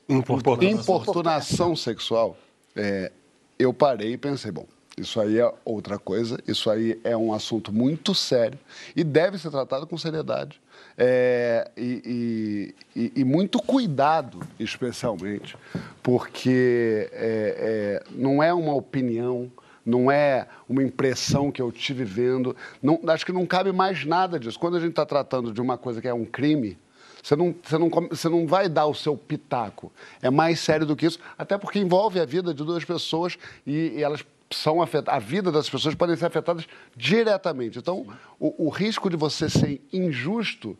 [0.08, 2.38] importunação, importunação sexual,
[2.76, 3.12] é,
[3.58, 4.68] eu parei e pensei, bom,
[4.98, 8.60] isso aí é outra coisa, isso aí é um assunto muito sério
[8.96, 10.62] e deve ser tratado com seriedade
[10.98, 15.58] é, e, e, e, muito cuidado, especialmente,
[16.02, 19.52] porque é, é, não é uma opinião,
[19.86, 22.56] não é uma impressão que eu tive vendo.
[22.82, 24.60] Não, acho que não cabe mais nada disso.
[24.60, 26.78] Quando a gente está tratando de uma coisa que é um crime,
[27.22, 29.92] você não, você, não, você não vai dar o seu pitaco.
[30.22, 33.94] É mais sério do que isso, até porque envolve a vida de duas pessoas e,
[33.96, 34.24] e elas
[34.56, 37.80] são afetadas, a vida das pessoas podem ser afetadas diretamente.
[37.80, 38.06] Então,
[38.40, 40.78] o, o risco de você ser injusto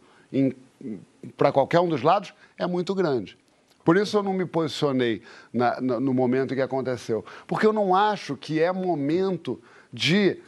[1.38, 3.38] para qualquer um dos lados é muito grande.
[3.84, 7.24] Por isso eu não me posicionei na, na, no momento em que aconteceu.
[7.46, 10.40] Porque eu não acho que é momento de,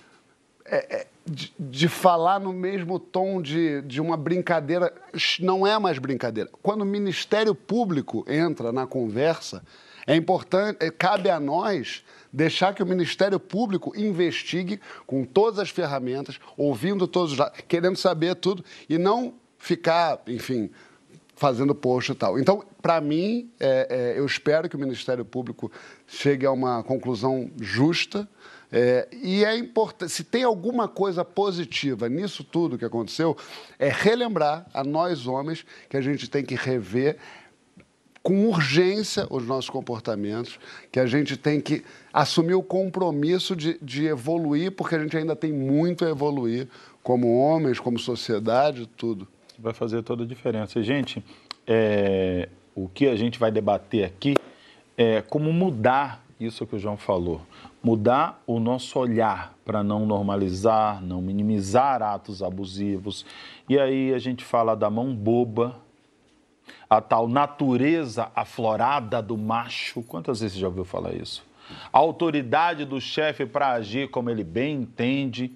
[0.66, 4.94] é, é, de, de, falar no mesmo tom de, de uma brincadeira.
[5.42, 6.50] Não é mais brincadeira.
[6.64, 9.64] Quando o Ministério Público entra na conversa,
[10.08, 15.70] é importante, é, cabe a nós deixar que o Ministério Público investigue com todas as
[15.70, 20.70] ferramentas, ouvindo todos os lados, querendo saber tudo, e não ficar, enfim,
[21.36, 22.38] fazendo post e tal.
[22.38, 25.72] Então, para mim, é, é, eu espero que o Ministério Público
[26.06, 28.28] chegue a uma conclusão justa.
[28.70, 33.38] É, e é importante, se tem alguma coisa positiva nisso tudo que aconteceu,
[33.80, 37.18] é relembrar a nós homens que a gente tem que rever
[38.26, 40.60] com urgência os nossos comportamentos,
[40.92, 41.86] que a gente tem que
[42.16, 46.66] assumir o compromisso de, de evoluir, porque a gente ainda tem muito a evoluir
[47.04, 49.28] como homens, como sociedade, tudo.
[49.60, 50.82] Vai fazer toda a diferença.
[50.82, 51.22] Gente,
[51.68, 54.36] é, o que a gente vai debater aqui
[54.98, 57.42] é como mudar isso que o João falou.
[57.84, 63.26] Mudar o nosso olhar para não normalizar, não minimizar atos abusivos.
[63.68, 65.82] E aí a gente fala da mão boba,
[66.90, 70.02] a tal natureza aflorada do macho.
[70.02, 71.44] Quantas vezes você já ouviu falar isso?
[71.92, 75.52] A autoridade do chefe para agir como ele bem entende,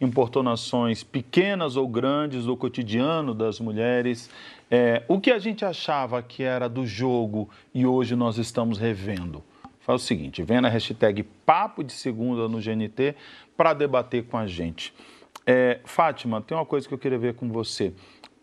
[0.00, 4.30] importunações pequenas ou grandes do cotidiano das mulheres.
[4.70, 9.42] É, o que a gente achava que era do jogo e hoje nós estamos revendo.
[9.80, 13.14] Faz o seguinte, vem na hashtag Papo de Segunda no GNT
[13.56, 14.94] para debater com a gente.
[15.46, 17.92] É, Fátima, tem uma coisa que eu queria ver com você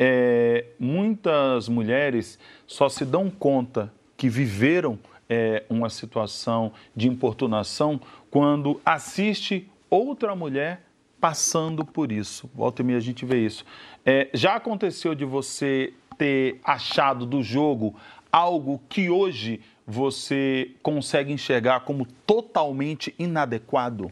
[0.03, 4.97] é, muitas mulheres só se dão conta que viveram
[5.31, 10.81] é, uma situação de importunação quando assiste outra mulher
[11.21, 12.51] passando por isso.
[12.53, 13.63] Volta e meia a gente vê isso.
[14.05, 17.95] É, já aconteceu de você ter achado do jogo
[18.29, 24.11] algo que hoje você consegue enxergar como totalmente inadequado?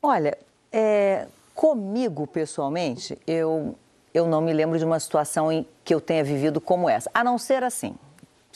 [0.00, 0.38] Olha,
[0.70, 3.74] é, comigo pessoalmente, eu
[4.14, 7.10] eu não me lembro de uma situação em que eu tenha vivido como essa.
[7.12, 7.94] A não ser assim.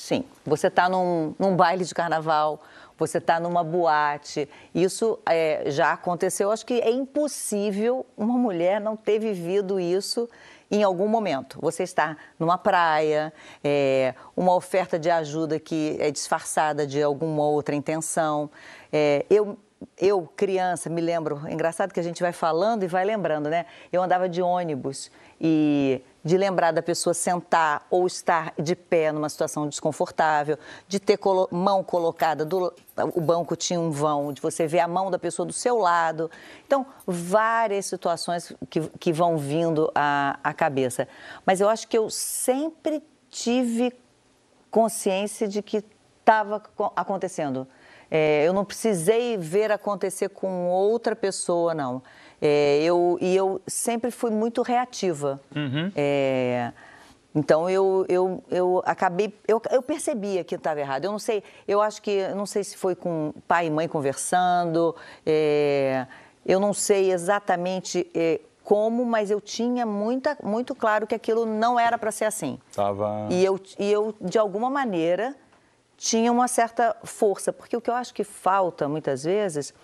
[0.00, 2.58] Sim, você está num, num, baile de carnaval,
[2.96, 4.48] você está numa boate.
[4.74, 6.50] Isso é, já aconteceu.
[6.50, 10.26] Acho que é impossível uma mulher não ter vivido isso
[10.70, 11.58] em algum momento.
[11.60, 13.30] Você está numa praia,
[13.62, 18.50] é, uma oferta de ajuda que é disfarçada de alguma outra intenção.
[18.90, 19.58] É, eu
[19.96, 23.64] eu, criança, me lembro, engraçado que a gente vai falando e vai lembrando, né?
[23.90, 25.10] Eu andava de ônibus
[25.40, 31.16] e de lembrar da pessoa sentar ou estar de pé numa situação desconfortável, de ter
[31.16, 32.72] colo mão colocada, do,
[33.14, 36.30] o banco tinha um vão, de você ver a mão da pessoa do seu lado.
[36.66, 41.08] Então, várias situações que, que vão vindo à, à cabeça.
[41.46, 43.92] Mas eu acho que eu sempre tive
[44.70, 45.82] consciência de que
[46.20, 46.62] estava
[46.94, 47.66] acontecendo.
[48.10, 52.02] É, eu não precisei ver acontecer com outra pessoa, não.
[52.40, 55.40] É, eu, e eu sempre fui muito reativa.
[55.54, 55.92] Uhum.
[55.94, 56.72] É,
[57.34, 61.04] então eu, eu, eu acabei, eu, eu percebia que estava errado.
[61.04, 64.96] Eu não sei, eu acho que, não sei se foi com pai e mãe conversando,
[65.24, 66.06] é,
[66.44, 71.78] eu não sei exatamente é, como, mas eu tinha muita, muito claro que aquilo não
[71.78, 72.58] era para ser assim.
[72.74, 73.26] Tava...
[73.30, 75.36] E, eu, e eu, de alguma maneira,
[75.96, 79.74] tinha uma certa força, porque o que eu acho que falta muitas vezes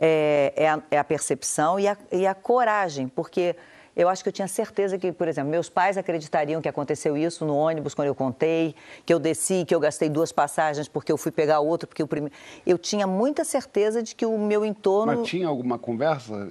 [0.00, 3.54] é, é, a, é a, percepção e a, e a coragem, porque
[3.94, 7.44] eu acho que eu tinha certeza que, por exemplo, meus pais acreditariam que aconteceu isso
[7.44, 11.18] no ônibus quando eu contei, que eu desci, que eu gastei duas passagens porque eu
[11.18, 12.34] fui pegar outro, porque o primeiro.
[12.66, 15.18] Eu tinha muita certeza de que o meu entorno.
[15.18, 16.48] Mas tinha alguma conversa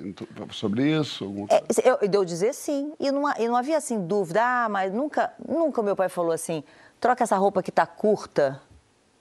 [0.52, 1.24] sobre isso?
[1.24, 1.48] Algum...
[1.50, 2.94] É, eu, eu dizer sim.
[3.00, 4.42] E não, e não havia assim dúvida.
[4.44, 6.64] Ah, mas nunca, nunca o meu pai falou assim:
[7.00, 8.62] troca essa roupa que está curta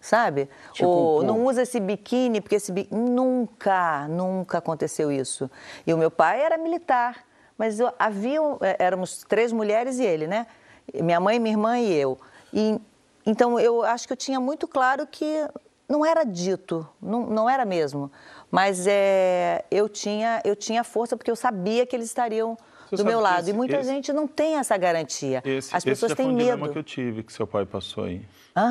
[0.08, 0.48] sabe?
[0.72, 2.98] Tipo Ou não usa esse biquíni, porque esse biquíni...
[3.10, 5.50] Nunca, nunca aconteceu isso.
[5.86, 7.26] E o meu pai era militar,
[7.58, 10.46] mas eu, havia, é, éramos três mulheres e ele, né?
[10.94, 12.18] Minha mãe, minha irmã e eu.
[12.52, 12.80] E,
[13.26, 15.46] então, eu acho que eu tinha muito claro que
[15.86, 18.10] não era dito, não, não era mesmo.
[18.50, 22.56] Mas é, eu, tinha, eu tinha força porque eu sabia que eles estariam
[22.90, 23.40] Você do meu lado.
[23.40, 25.42] Esse, e muita esse, gente não tem essa garantia.
[25.44, 26.72] Esse, As pessoas esse têm foi um medo.
[26.72, 28.22] que eu tive, que seu pai passou aí.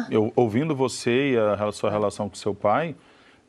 [0.10, 2.95] Eu, ouvindo você e a sua relação com seu pai,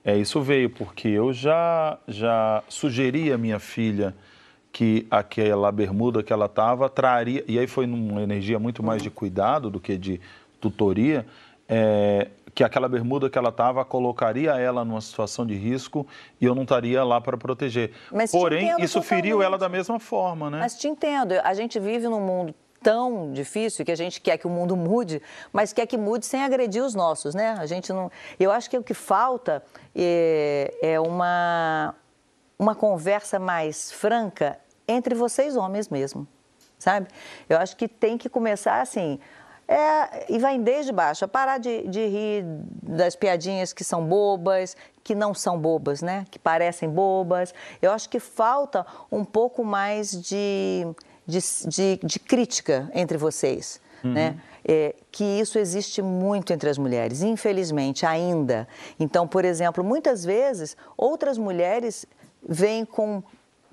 [0.04, 4.14] é, isso veio porque eu já, já sugeri à minha filha
[4.72, 9.11] que aquela bermuda que ela estava traria, e aí foi numa energia muito mais de
[9.11, 10.20] cuidado do que de
[10.61, 11.26] tutoria,
[11.68, 12.28] é,
[12.59, 16.05] que aquela bermuda que ela estava colocaria ela numa situação de risco
[16.40, 17.92] e eu não estaria lá para proteger.
[18.11, 20.59] Mas Porém, isso feriu ela da mesma forma, né?
[20.59, 24.47] Mas te entendo, a gente vive num mundo tão difícil que a gente quer que
[24.49, 27.55] o mundo mude, mas quer que mude sem agredir os nossos, né?
[27.61, 28.11] A gente não.
[28.40, 29.62] Eu acho que o que falta
[29.94, 31.94] é, é uma
[32.59, 36.27] uma conversa mais franca entre vocês homens mesmo,
[36.77, 37.07] sabe?
[37.49, 39.21] Eu acho que tem que começar assim.
[39.70, 42.42] É, e vai desde baixo, a parar de, de rir
[42.83, 46.24] das piadinhas que são bobas, que não são bobas, né?
[46.31, 47.52] Que parecem bobas.
[47.83, 50.87] Eu acho que falta um pouco mais de
[51.28, 54.12] de, de, de crítica entre vocês, uhum.
[54.14, 54.40] né?
[54.66, 58.66] É, que isso existe muito entre as mulheres, infelizmente, ainda.
[58.98, 62.04] Então, por exemplo, muitas vezes outras mulheres
[62.46, 63.22] vêm com,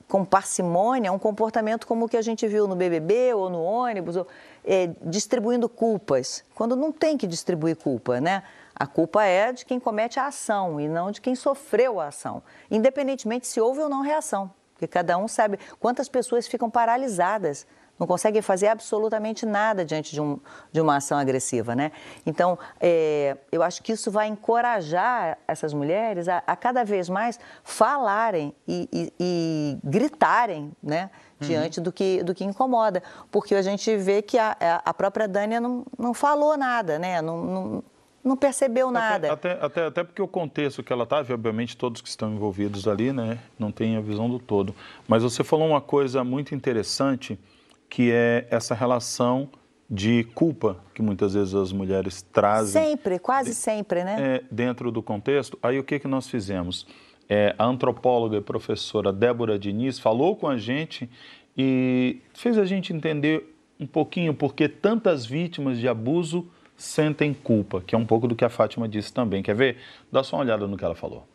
[0.07, 4.15] com parcimônia um comportamento como o que a gente viu no BBB ou no ônibus,
[4.15, 4.27] ou,
[4.65, 8.43] é, distribuindo culpas, quando não tem que distribuir culpa, né?
[8.75, 12.43] A culpa é de quem comete a ação e não de quem sofreu a ação,
[12.69, 14.51] independentemente se houve ou não reação.
[14.73, 17.65] Porque cada um sabe quantas pessoas ficam paralisadas,
[17.97, 20.37] não conseguem fazer absolutamente nada diante de, um,
[20.69, 21.93] de uma ação agressiva, né?
[22.25, 27.39] Então, é, eu acho que isso vai encorajar essas mulheres a, a cada vez mais
[27.63, 31.09] falarem e, e, e gritarem, né?
[31.45, 31.83] Diante uhum.
[31.83, 33.01] do, que, do que incomoda.
[33.31, 37.21] Porque a gente vê que a, a própria Dânia não, não falou nada, né?
[37.21, 37.83] Não, não,
[38.25, 39.31] não percebeu nada.
[39.31, 42.87] Até, até, até, até porque o contexto que ela estava, obviamente todos que estão envolvidos
[42.87, 44.75] ali, né, não têm a visão do todo.
[45.07, 47.39] Mas você falou uma coisa muito interessante,
[47.87, 49.47] que é essa relação
[49.87, 52.83] de culpa que muitas vezes as mulheres trazem.
[52.83, 54.15] Sempre, quase de, sempre, né?
[54.19, 55.59] É, dentro do contexto.
[55.61, 56.87] Aí o que, que nós fizemos?
[57.27, 61.09] É, a antropóloga e professora Débora Diniz falou com a gente
[61.57, 67.95] e fez a gente entender um pouquinho porque tantas vítimas de abuso sentem culpa, que
[67.95, 69.41] é um pouco do que a Fátima disse também.
[69.41, 69.77] Quer ver?
[70.11, 71.27] Dá só uma olhada no que ela falou.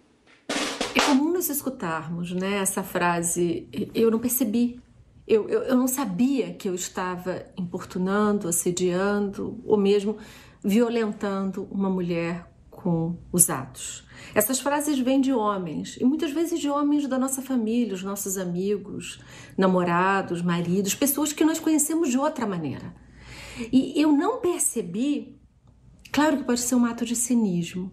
[0.94, 4.80] É comum nós escutarmos né, essa frase, eu não percebi,
[5.26, 10.18] eu, eu, eu não sabia que eu estava importunando, assediando ou mesmo
[10.62, 12.49] violentando uma mulher
[12.82, 14.06] com os atos.
[14.34, 18.38] Essas frases vêm de homens, e muitas vezes de homens da nossa família, os nossos
[18.38, 19.20] amigos,
[19.56, 22.94] namorados, maridos, pessoas que nós conhecemos de outra maneira.
[23.72, 25.38] E eu não percebi,
[26.12, 27.92] claro que pode ser um ato de cinismo,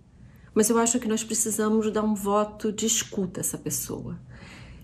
[0.54, 4.20] mas eu acho que nós precisamos dar um voto de escuta a essa pessoa.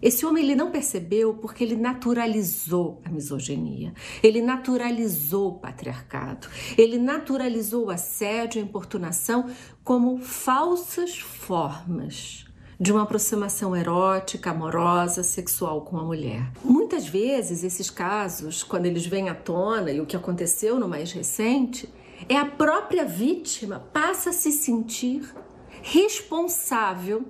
[0.04, 6.97] Esse homem ele não percebeu porque ele naturalizou a misoginia, ele naturalizou o patriarcado, ele
[6.97, 9.49] naturalizou o assédio, a importunação
[9.82, 12.45] como falsas formas
[12.78, 16.51] de uma aproximação erótica, amorosa, sexual com a mulher.
[16.66, 21.14] Muitas vezes, esses casos, quando eles vêm à tona, e o que aconteceu no mais
[21.14, 21.88] recente,
[22.28, 25.34] é a própria vítima passa a se sentir
[25.82, 27.26] responsável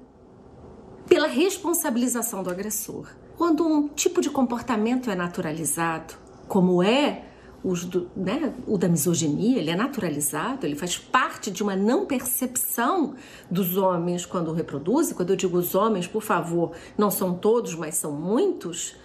[1.08, 3.08] pela responsabilização do agressor.
[3.38, 6.14] Quando um tipo de comportamento é naturalizado,
[6.48, 7.26] como é
[7.64, 13.16] do, né, o da misoginia, ele é naturalizado, ele faz parte de uma não percepção
[13.50, 15.16] dos homens quando reproduzem.
[15.16, 18.96] Quando eu digo os homens, por favor, não são todos, mas são muitos.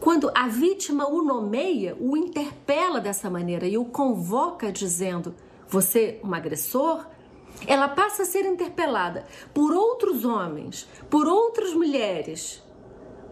[0.00, 5.34] Quando a vítima o nomeia, o interpela dessa maneira e o convoca dizendo:
[5.68, 7.04] Você, um agressor,
[7.66, 12.62] ela passa a ser interpelada por outros homens, por outras mulheres,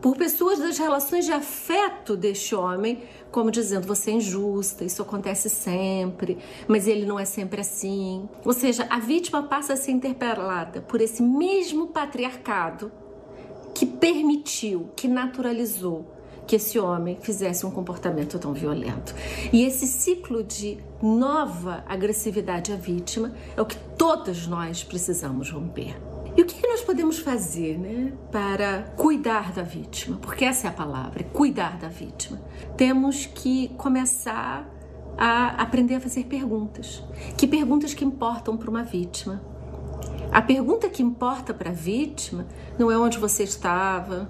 [0.01, 5.49] por pessoas das relações de afeto deste homem, como dizendo você é injusta, isso acontece
[5.49, 8.29] sempre, mas ele não é sempre assim.
[8.45, 12.93] Ou seja, a vítima passa a ser interpelada por esse mesmo patriarcado
[13.74, 16.15] que permitiu, que naturalizou
[16.47, 19.14] que esse homem fizesse um comportamento tão violento.
[19.53, 25.97] E esse ciclo de nova agressividade à vítima é o que todos nós precisamos romper.
[26.36, 30.18] E o que nós podemos fazer né, para cuidar da vítima?
[30.18, 32.40] Porque essa é a palavra, cuidar da vítima.
[32.76, 34.70] Temos que começar
[35.16, 37.03] a aprender a fazer perguntas.
[37.38, 39.42] Que perguntas que importam para uma vítima?
[40.30, 42.47] A pergunta que importa para a vítima
[42.78, 44.28] não é onde você estava,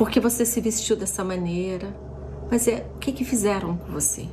[0.00, 1.94] por que você se vestiu dessa maneira,
[2.50, 4.26] mas é o que, que fizeram com você.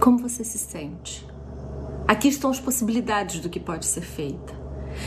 [0.00, 1.28] Como você se sente?
[2.08, 4.54] Aqui estão as possibilidades do que pode ser feita.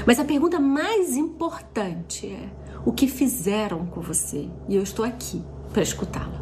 [0.06, 2.52] Mas a pergunta mais importante é:
[2.86, 4.48] o que fizeram com você?
[4.70, 5.44] E eu estou aqui
[5.74, 6.40] para escutá-la.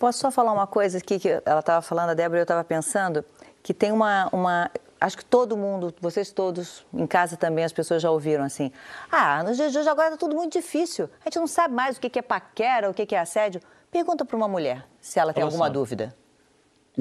[0.00, 3.24] Posso só falar uma coisa aqui que ela estava falando, a Débora, eu estava pensando
[3.62, 4.68] que tem uma, uma.
[5.02, 8.70] Acho que todo mundo, vocês todos, em casa também, as pessoas já ouviram assim.
[9.10, 11.10] Ah, nos dias de hoje agora está tudo muito difícil.
[11.20, 13.60] A gente não sabe mais o que é paquera, o que é assédio.
[13.90, 16.14] Pergunta para uma mulher se ela tem alguma dúvida.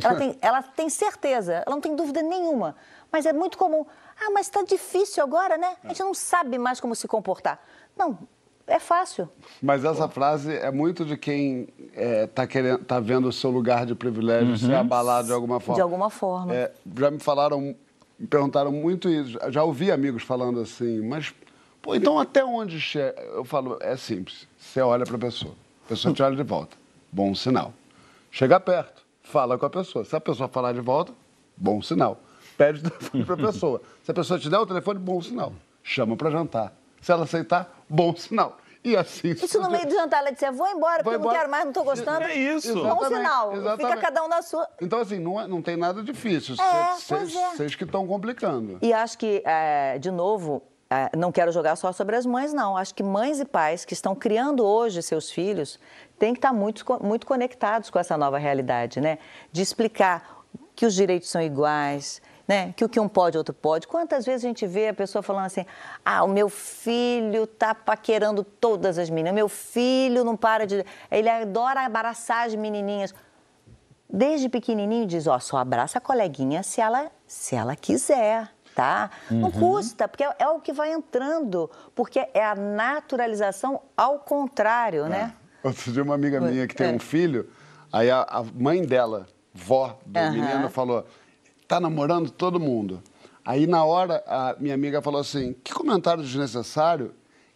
[0.02, 2.76] Ela tem, ela tem certeza, ela não tem dúvida nenhuma.
[3.12, 3.86] Mas é muito comum.
[4.20, 5.76] Ah, mas está difícil agora, né?
[5.84, 7.62] A gente não sabe mais como se comportar.
[7.96, 8.18] Não,
[8.66, 9.30] é fácil.
[9.62, 13.52] Mas essa frase é muito de quem está é, tá querendo, tá vendo o seu
[13.52, 14.58] lugar de privilégio uhum.
[14.58, 15.76] ser abalado de alguma forma.
[15.76, 16.56] De alguma forma.
[16.56, 17.76] É, já me falaram,
[18.22, 19.38] me perguntaram muito isso.
[19.50, 21.34] Já ouvi amigos falando assim, mas,
[21.82, 23.20] pô, então até onde chega?
[23.22, 24.48] Eu falo, é simples.
[24.58, 25.56] Você olha para a pessoa,
[25.86, 26.78] a pessoa te olha de volta.
[27.12, 27.74] Bom sinal.
[28.30, 30.06] Chega perto, fala com a pessoa.
[30.06, 31.12] Se a pessoa falar de volta,
[31.58, 32.22] bom sinal
[32.62, 33.82] pede o telefone para a pessoa.
[34.04, 35.52] Se a pessoa te der o telefone, bom sinal.
[35.84, 36.72] Chama para jantar.
[37.02, 38.60] Se ela aceitar, bom sinal.
[38.92, 39.30] E assim.
[39.32, 41.72] Isso no meio do jantar, ela disse: vou embora, porque eu não quero mais, não
[41.72, 42.24] estou gostando.
[42.24, 42.74] É isso.
[42.74, 43.54] Bom sinal.
[43.54, 43.88] Exatamente.
[43.88, 44.68] Fica cada um na sua.
[44.82, 46.56] Então, assim, não, é, não tem nada difícil.
[46.56, 47.36] É, vocês
[47.72, 47.78] é.
[47.78, 48.80] que estão complicando.
[48.82, 52.76] E acho que, é, de novo, é, não quero jogar só sobre as mães, não.
[52.76, 55.80] Acho que mães e pais que estão criando hoje seus filhos
[56.18, 59.20] têm que estar muito, muito conectados com essa nova realidade, né?
[59.52, 60.44] De explicar
[60.76, 62.74] que os direitos são iguais, né?
[62.76, 63.88] Que o que um pode, outro pode.
[63.88, 65.66] Quantas vezes a gente vê a pessoa falando assim:
[66.04, 70.86] ah, o meu filho tá paquerando todas as meninas, meu filho não para de.
[71.10, 73.14] Ele adora abraçar as menininhas.
[74.10, 78.50] Desde pequenininho diz: ó, só abraça a coleguinha se ela, se ela quiser.
[78.74, 79.12] Tá?
[79.30, 79.42] Uhum.
[79.42, 85.08] Não custa, porque é, é, o que vai entrando, porque é a naturalização ao contrário,
[85.08, 85.34] né?
[85.62, 85.68] É.
[85.68, 86.94] Outro dia, uma amiga minha que tem é.
[86.94, 87.50] um filho,
[87.92, 90.32] aí a, a, mãe dela, vó do uhum.
[90.32, 91.06] menino, falou:
[91.72, 93.02] tá namorando todo mundo.
[93.46, 97.14] Aí, na hora, a minha amiga falou assim: que comentário desnecessário.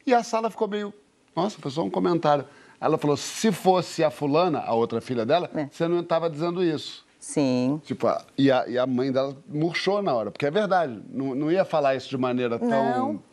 [0.07, 0.93] E a sala ficou meio.
[1.35, 2.45] Nossa, foi só um comentário.
[2.79, 5.67] Ela falou: se fosse a fulana, a outra filha dela, é.
[5.69, 7.05] você não estava dizendo isso.
[7.19, 7.81] Sim.
[7.83, 8.07] Tipo,
[8.37, 11.65] e a, e a mãe dela murchou na hora, porque é verdade, não, não ia
[11.65, 12.69] falar isso de maneira tão.
[12.69, 13.23] Não.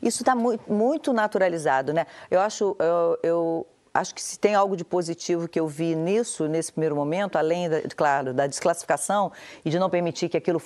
[0.00, 2.06] Isso está muito, muito naturalizado, né?
[2.30, 6.46] Eu acho, eu, eu acho que se tem algo de positivo que eu vi nisso,
[6.46, 9.32] nesse primeiro momento, além, da, claro, da desclassificação
[9.64, 10.62] e de não permitir que aquilo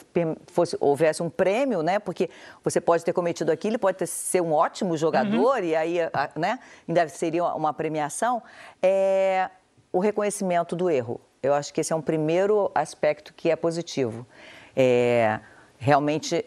[0.46, 1.98] fosse, houvesse um prêmio, né?
[1.98, 2.28] Porque
[2.62, 5.64] você pode ter cometido aquilo, pode ter, ser um ótimo jogador uhum.
[5.64, 5.98] e aí,
[6.36, 6.58] né?
[6.86, 8.42] Ainda seria uma premiação.
[8.82, 9.48] É
[9.92, 11.20] o reconhecimento do erro.
[11.42, 14.26] Eu acho que esse é um primeiro aspecto que é positivo.
[14.74, 15.38] É,
[15.78, 16.44] realmente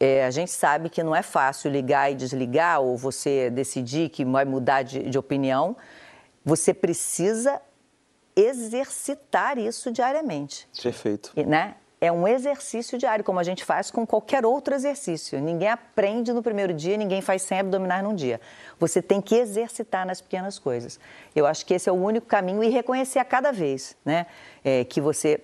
[0.00, 4.24] é, a gente sabe que não é fácil ligar e desligar ou você decidir que
[4.24, 5.76] vai mudar de, de opinião.
[6.44, 7.60] Você precisa
[8.34, 10.68] exercitar isso diariamente.
[10.82, 11.32] Perfeito.
[11.36, 11.76] E, né?
[12.02, 15.38] É um exercício diário, como a gente faz com qualquer outro exercício.
[15.38, 18.40] Ninguém aprende no primeiro dia, ninguém faz 100 abdominais num dia.
[18.78, 20.98] Você tem que exercitar nas pequenas coisas.
[21.36, 24.24] Eu acho que esse é o único caminho e reconhecer a cada vez, né?
[24.64, 25.42] É, que você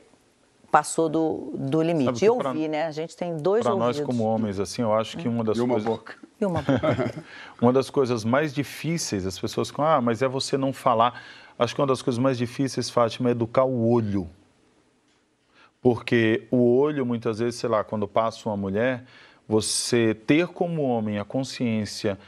[0.70, 2.24] passou do, do limite.
[2.24, 2.86] E ouvir, pra, né?
[2.86, 5.61] A gente tem dois Para nós, como homens, assim, eu acho que uma das e
[5.61, 5.90] uma coisas...
[5.90, 6.16] boca.
[6.41, 7.24] E uma boca.
[7.61, 11.22] uma das coisas mais difíceis, as pessoas falam, ah, mas é você não falar.
[11.59, 14.28] Acho que uma das coisas mais difíceis, Fátima, é educar o olho.
[15.80, 19.05] Porque o olho, muitas vezes, sei lá, quando passa uma mulher,
[19.49, 22.18] você ter como homem a consciência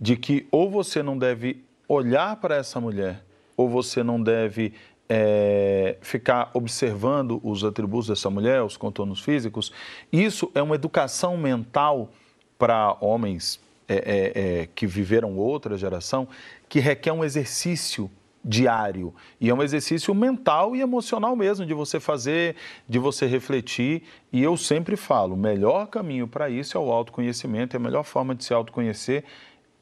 [0.00, 3.24] de que ou você não deve olhar para essa mulher,
[3.56, 4.74] ou você não deve
[5.08, 9.72] é, ficar observando os atributos dessa mulher, os contornos físicos,
[10.12, 12.10] isso é uma educação mental
[12.58, 16.28] para homens é, é, é, que viveram outra geração,
[16.68, 18.10] que requer um exercício
[18.44, 19.14] diário.
[19.40, 22.56] E é um exercício mental e emocional mesmo, de você fazer,
[22.88, 24.02] de você refletir.
[24.32, 28.04] E eu sempre falo: o melhor caminho para isso é o autoconhecimento, e a melhor
[28.04, 29.24] forma de se autoconhecer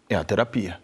[0.09, 0.79] é a terapia.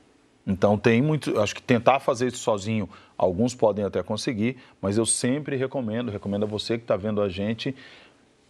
[0.46, 5.06] Então tem muito, acho que tentar fazer isso sozinho, alguns podem até conseguir, mas eu
[5.06, 7.76] sempre recomendo, recomendo a você que está vendo a gente,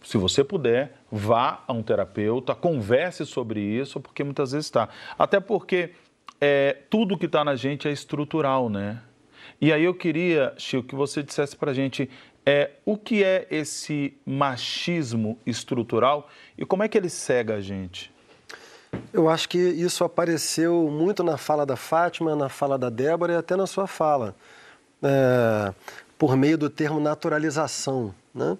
[0.03, 4.89] se você puder, vá a um terapeuta, converse sobre isso, porque muitas vezes está.
[5.17, 5.91] Até porque
[6.41, 9.01] é, tudo que está na gente é estrutural, né?
[9.61, 12.09] E aí eu queria, Chico, que você dissesse para a gente
[12.45, 18.11] é, o que é esse machismo estrutural e como é que ele cega a gente?
[19.13, 23.35] Eu acho que isso apareceu muito na fala da Fátima, na fala da Débora e
[23.37, 24.35] até na sua fala,
[25.01, 25.73] é,
[26.17, 28.13] por meio do termo naturalização.
[28.35, 28.57] Né?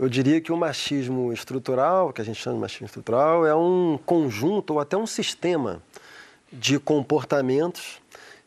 [0.00, 3.98] Eu diria que o machismo estrutural, que a gente chama de machismo estrutural, é um
[4.06, 5.82] conjunto ou até um sistema
[6.50, 8.00] de comportamentos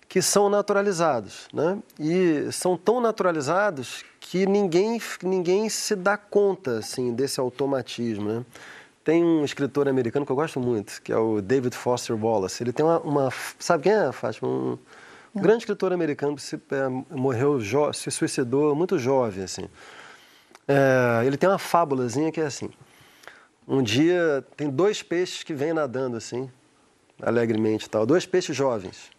[0.10, 1.48] que são naturalizados.
[1.54, 1.78] Né?
[2.00, 8.30] E são tão naturalizados que ninguém, ninguém se dá conta assim, desse automatismo.
[8.30, 8.46] Né?
[9.04, 12.64] Tem um escritor americano que eu gosto muito, que é o David Foster Wallace.
[12.64, 13.00] Ele tem uma.
[13.02, 13.30] uma
[13.60, 14.50] sabe quem é, Fátima?
[14.50, 14.80] Um,
[15.36, 17.60] um grande escritor americano que se, é, morreu,
[17.94, 19.70] se suicidou muito jovem, assim.
[20.68, 22.70] É, ele tem uma fábulazinha que é assim.
[23.68, 26.50] Um dia tem dois peixes que vêm nadando assim,
[27.22, 29.12] alegremente tal, dois peixes jovens.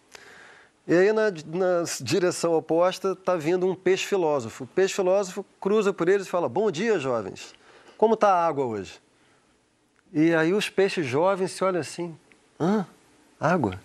[0.87, 4.65] E aí na, na direção oposta está vindo um peixe filósofo.
[4.65, 7.55] O peixe filósofo cruza por eles e fala: Bom dia, jovens.
[7.97, 9.01] Como está a água hoje?
[10.13, 12.15] E aí os peixes jovens se olham assim:
[12.59, 12.85] Hã?
[13.39, 13.81] Água?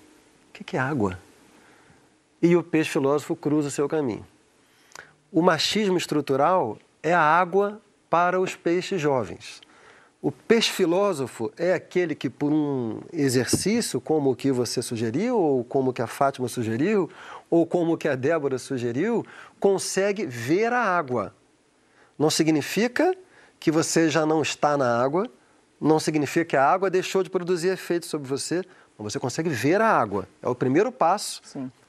[0.49, 1.19] O que é água?
[2.43, 4.27] E o peixe filósofo cruza o seu caminho.
[5.33, 9.61] O machismo estrutural é a água para os peixes jovens.
[10.23, 15.65] O peixe filósofo é aquele que, por um exercício, como o que você sugeriu, ou
[15.65, 17.09] como que a Fátima sugeriu,
[17.49, 19.25] ou como que a Débora sugeriu,
[19.59, 21.35] consegue ver a água.
[22.19, 23.17] Não significa
[23.59, 25.27] que você já não está na água,
[25.81, 28.63] não significa que a água deixou de produzir efeito sobre você,
[28.99, 30.29] mas você consegue ver a água.
[30.43, 31.41] É o primeiro passo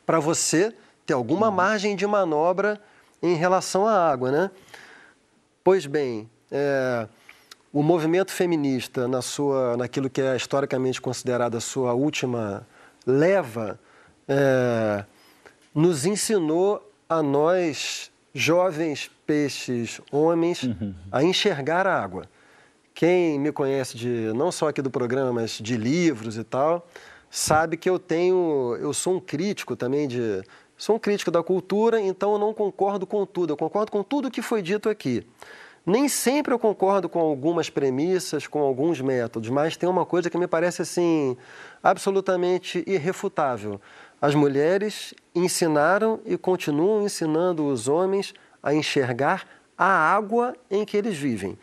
[0.06, 0.74] para você
[1.06, 1.56] ter alguma uhum.
[1.56, 2.80] margem de manobra
[3.22, 4.52] em relação à água, né?
[5.64, 7.08] Pois bem, é,
[7.72, 12.68] o movimento feminista, na sua, naquilo que é historicamente considerada a sua última
[13.06, 13.80] leva,
[14.28, 15.06] é,
[15.74, 20.96] nos ensinou a nós, jovens peixes homens, uhum.
[21.12, 22.26] a enxergar a água.
[22.94, 26.88] Quem me conhece de não só aqui do programa, mas de livros e tal,
[27.30, 30.44] sabe que eu tenho, eu sou um crítico também de,
[30.82, 33.54] sou um crítico da cultura, então eu não concordo com tudo.
[33.54, 35.24] Eu concordo com tudo que foi dito aqui.
[35.86, 40.40] Nem sempre eu concordo com algumas premissas, com alguns métodos, mas tem uma coisa que
[40.40, 41.38] me parece assim
[41.84, 43.80] absolutamente irrefutável.
[44.20, 49.46] As mulheres ensinaram e continuam ensinando os homens a enxergar
[49.78, 51.60] a água em que eles vivem.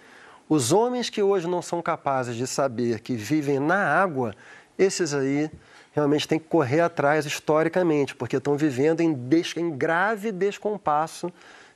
[0.49, 4.33] Os homens que hoje não são capazes de saber que vivem na água,
[4.79, 5.51] esses aí
[5.93, 9.57] realmente têm que correr atrás historicamente, porque estão vivendo em, des...
[9.57, 11.33] em grave descompasso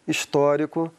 [0.06, 0.92] histórico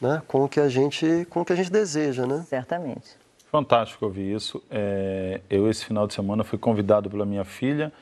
[0.00, 2.26] né, com, o que a gente, com o que a gente deseja.
[2.26, 2.44] Né?
[2.48, 3.16] Certamente.
[3.50, 4.62] Fantástico ouvir isso.
[4.70, 7.92] É, eu, esse final de semana, fui convidado pela minha filha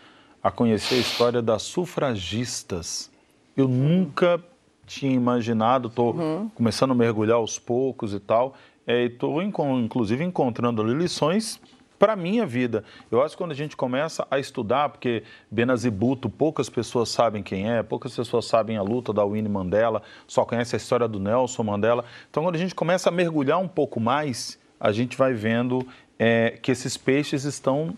[0.42, 3.10] a conhecer a história das sufragistas.
[3.56, 4.42] Eu nunca
[4.86, 6.48] tinha imaginado, estou uhum.
[6.54, 8.54] começando a mergulhar aos poucos e tal.
[8.86, 11.60] É, Estou, inclusive, encontrando ali lições
[11.98, 12.84] para a minha vida.
[13.10, 17.42] Eu acho que quando a gente começa a estudar, porque Benazir Bhutto, poucas pessoas sabem
[17.42, 21.18] quem é, poucas pessoas sabem a luta da Winnie Mandela, só conhece a história do
[21.18, 22.04] Nelson Mandela.
[22.30, 25.86] Então, quando a gente começa a mergulhar um pouco mais, a gente vai vendo
[26.18, 27.94] é, que esses peixes estão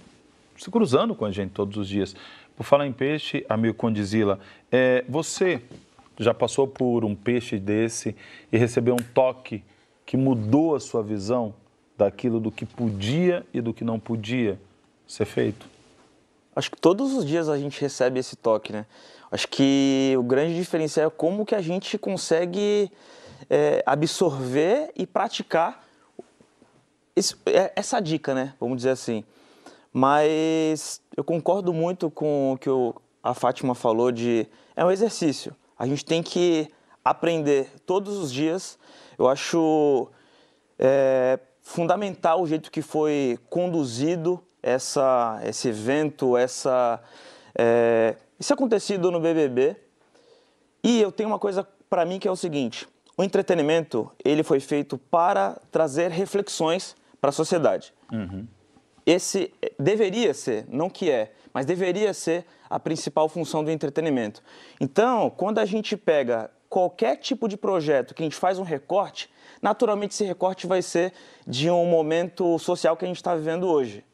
[0.57, 2.15] se cruzando com a gente todos os dias.
[2.57, 4.39] Por falar em peixe, amigo Condizila,
[4.71, 5.63] é, você
[6.19, 8.15] já passou por um peixe desse
[8.53, 9.65] e recebeu um toque
[10.05, 11.55] que mudou a sua visão
[12.01, 14.59] daquilo do que podia e do que não podia
[15.07, 15.67] ser feito?
[16.57, 18.87] Acho que todos os dias a gente recebe esse toque, né?
[19.31, 22.91] Acho que o grande diferencial é como que a gente consegue
[23.49, 25.85] é, absorver e praticar
[27.15, 28.55] esse, é, essa dica, né?
[28.59, 29.23] Vamos dizer assim.
[29.93, 35.55] Mas eu concordo muito com o que o, a Fátima falou de é um exercício.
[35.79, 36.69] A gente tem que
[37.05, 38.79] aprender todos os dias.
[39.19, 40.09] Eu acho
[40.79, 41.39] é,
[41.71, 47.01] fundamental o jeito que foi conduzido essa, esse evento, essa,
[47.57, 49.77] é, isso acontecido no BBB.
[50.83, 54.59] E eu tenho uma coisa para mim que é o seguinte: o entretenimento ele foi
[54.59, 57.95] feito para trazer reflexões para a sociedade.
[58.11, 58.47] Uhum.
[59.07, 64.43] Esse deveria ser, não que é, mas deveria ser a principal função do entretenimento.
[64.81, 69.31] Então, quando a gente pega qualquer tipo de projeto que a gente faz um recorte,
[69.61, 71.13] naturalmente esse recorte vai ser
[71.47, 74.05] de um momento social que a gente está vivendo hoje.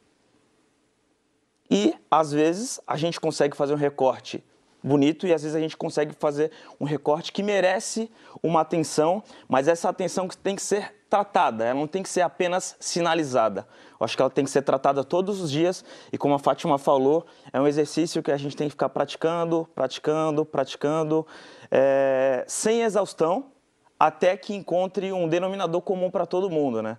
[1.69, 4.43] E, às vezes, a gente consegue fazer um recorte
[4.83, 8.09] bonito e às vezes a gente consegue fazer um recorte que merece
[8.41, 12.75] uma atenção, mas essa atenção tem que ser tratada, ela não tem que ser apenas
[12.79, 13.67] sinalizada.
[13.99, 16.77] Eu acho que ela tem que ser tratada todos os dias e como a Fátima
[16.77, 21.25] falou, é um exercício que a gente tem que ficar praticando, praticando, praticando,
[21.71, 23.45] é, sem exaustão,
[23.99, 26.97] até que encontre um denominador comum para todo mundo, né?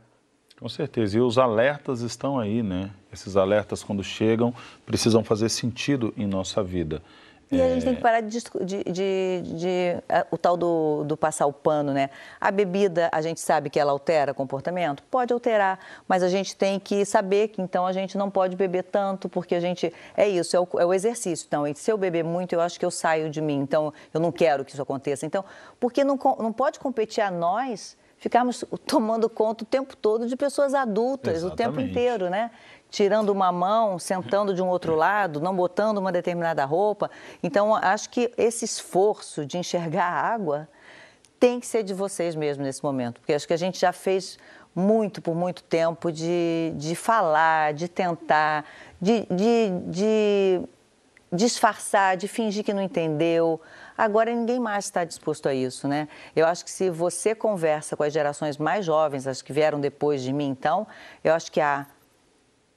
[0.58, 1.18] Com certeza.
[1.18, 2.90] E os alertas estão aí, né?
[3.12, 4.52] Esses alertas, quando chegam,
[4.84, 7.00] precisam fazer sentido em nossa vida.
[7.50, 11.46] E a gente tem que parar de, de, de, de o tal do, do, passar
[11.46, 12.10] o pano, né?
[12.38, 15.02] A bebida, a gente sabe que ela altera comportamento?
[15.04, 18.84] Pode alterar, mas a gente tem que saber que então a gente não pode beber
[18.84, 19.92] tanto, porque a gente.
[20.16, 21.46] É isso, é o, é o exercício.
[21.46, 23.60] Então, se eu beber muito, eu acho que eu saio de mim.
[23.60, 25.24] Então, eu não quero que isso aconteça.
[25.24, 25.44] Então,
[25.80, 30.74] porque não, não pode competir a nós ficarmos tomando conta o tempo todo de pessoas
[30.74, 31.52] adultas, Exatamente.
[31.52, 32.50] o tempo inteiro, né?
[32.90, 37.10] Tirando uma mão, sentando de um outro lado, não botando uma determinada roupa.
[37.42, 40.68] Então, acho que esse esforço de enxergar a água
[41.38, 44.38] tem que ser de vocês mesmo nesse momento, porque acho que a gente já fez
[44.74, 48.64] muito por muito tempo de, de falar, de tentar,
[49.00, 50.60] de, de, de
[51.32, 53.60] disfarçar, de fingir que não entendeu.
[53.96, 56.08] Agora ninguém mais está disposto a isso, né?
[56.34, 60.22] Eu acho que se você conversa com as gerações mais jovens, as que vieram depois
[60.22, 60.86] de mim, então,
[61.22, 61.86] eu acho que há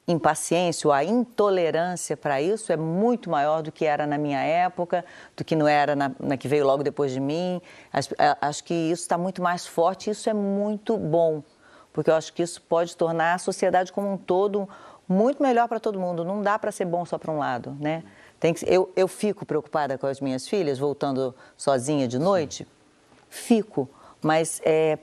[0.08, 5.06] impaciência ou a intolerância para isso é muito maior do que era na minha época,
[5.36, 7.62] do que não era na, na que veio logo depois de mim.
[7.94, 8.10] Acho,
[8.42, 11.44] acho que isso está muito mais forte e isso é muito bom,
[11.94, 14.68] porque eu acho que isso pode tornar a sociedade como um todo
[15.08, 16.24] muito melhor para todo mundo.
[16.26, 18.04] Não dá para ser bom só para um lado, né?
[18.40, 22.68] Tem que, eu, eu fico preocupada com as minhas filhas, voltando sozinha de noite,
[23.30, 23.88] fico,
[24.20, 24.98] mas é,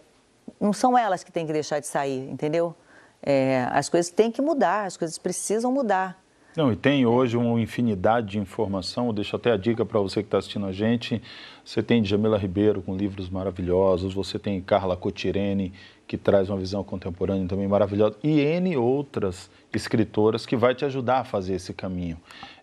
[0.61, 2.75] não são elas que têm que deixar de sair, entendeu?
[3.23, 6.23] É, as coisas têm que mudar, as coisas precisam mudar.
[6.57, 9.15] Não, e tem hoje uma infinidade de informação.
[9.15, 11.23] Deixa até a dica para você que está assistindo a gente.
[11.65, 15.73] Você tem Jamila Ribeiro com livros maravilhosos, você tem Carla Cotirene,
[16.05, 21.21] que traz uma visão contemporânea também maravilhosa, e N outras escritoras que vai te ajudar
[21.21, 22.19] a fazer esse caminho.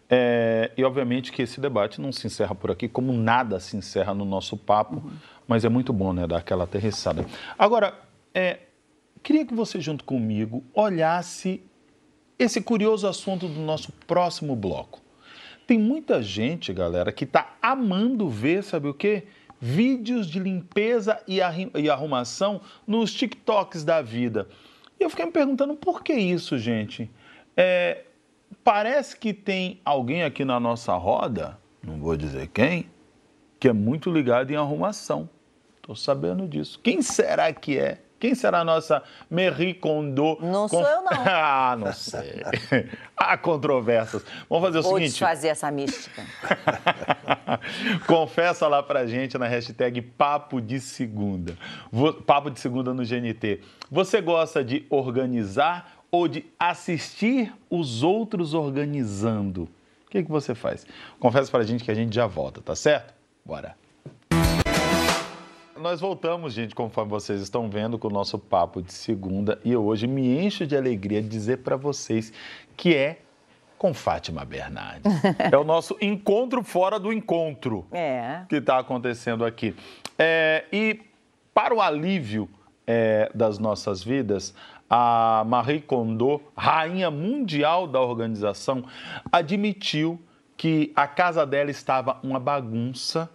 [0.10, 4.14] É, e obviamente que esse debate não se encerra por aqui, como nada se encerra
[4.14, 5.12] no nosso papo, uhum.
[5.48, 7.26] mas é muito bom né, dar aquela aterrissada.
[7.58, 7.94] Agora,
[8.34, 8.60] é,
[9.26, 11.60] Queria que você, junto comigo, olhasse
[12.38, 15.02] esse curioso assunto do nosso próximo bloco.
[15.66, 19.24] Tem muita gente, galera, que está amando ver, sabe o quê?
[19.60, 21.42] Vídeos de limpeza e
[21.90, 24.48] arrumação nos TikToks da vida.
[25.00, 27.10] E eu fiquei me perguntando por que isso, gente?
[27.58, 28.04] É,
[28.64, 32.92] parece que tem alguém aqui na nossa roda, não vou dizer quem,
[33.60, 35.28] que é muito ligado em arrumação.
[35.78, 36.80] Estou sabendo disso.
[36.84, 38.05] Quem será que é?
[38.20, 40.38] Quem será a nossa Marie Kondo?
[40.42, 41.12] Não sou eu, não.
[41.26, 42.44] ah, não sei.
[43.16, 44.24] Há controvérsias.
[44.50, 45.12] Vamos fazer o Vou seguinte.
[45.12, 46.24] desfazer essa mística.
[48.08, 51.58] Confessa lá pra gente na hashtag Papo de Segunda.
[52.26, 53.62] Papo de Segunda no GNT.
[53.92, 59.64] Você gosta de organizar ou de assistir os outros organizando?
[60.08, 60.86] O que, que você faz?
[61.20, 63.14] Confessa pra gente que a gente já volta, tá certo?
[63.46, 63.76] Bora
[65.78, 69.60] nós voltamos, gente, conforme vocês estão vendo, com o nosso papo de segunda.
[69.64, 72.32] E hoje me encho de alegria dizer para vocês
[72.78, 73.20] que é
[73.78, 75.12] com Fátima Bernardes.
[75.52, 78.42] é o nosso encontro fora do encontro é.
[78.48, 79.76] que está acontecendo aqui.
[80.18, 81.02] É, e
[81.54, 82.50] para o alívio
[82.88, 84.54] é, das nossas vidas,
[84.90, 88.86] a Marie Kondo, rainha mundial da organização,
[89.32, 90.22] admitiu
[90.56, 93.30] que a casa dela estava uma bagunça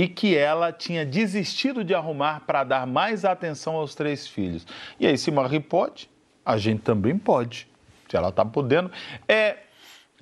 [0.00, 4.66] e que ela tinha desistido de arrumar para dar mais atenção aos três filhos.
[4.98, 6.08] E aí, se Marie pode,
[6.42, 7.68] a gente também pode,
[8.08, 8.90] se ela está podendo.
[9.28, 9.58] É,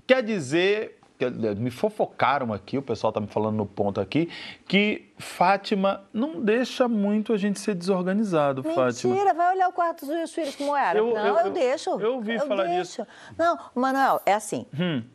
[0.04, 0.98] quer dizer,
[1.56, 4.28] me fofocaram aqui, o pessoal está me falando no ponto aqui,
[4.66, 9.14] que Fátima não deixa muito a gente ser desorganizado, Fátima.
[9.14, 10.98] Mentira, vai olhar o quarto dos filhos como era.
[10.98, 11.90] Eu- não, eu- eu, eu- deixo.
[12.00, 12.82] eu ouvi falar deixo.
[12.82, 13.02] disso.
[13.02, 13.34] Hum.
[13.38, 14.66] Não, Manuel, é assim.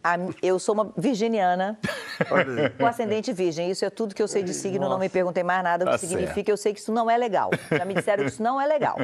[0.03, 1.79] a- eu sou uma virginiana
[2.77, 3.69] com ascendente virgem.
[3.71, 5.93] Isso é tudo que eu sei de signo, não me perguntei mais nada o Tá
[5.93, 6.51] que significa.
[6.51, 7.49] Eu sei que isso não é legal.
[7.71, 8.97] Já me disseram que isso não é legal.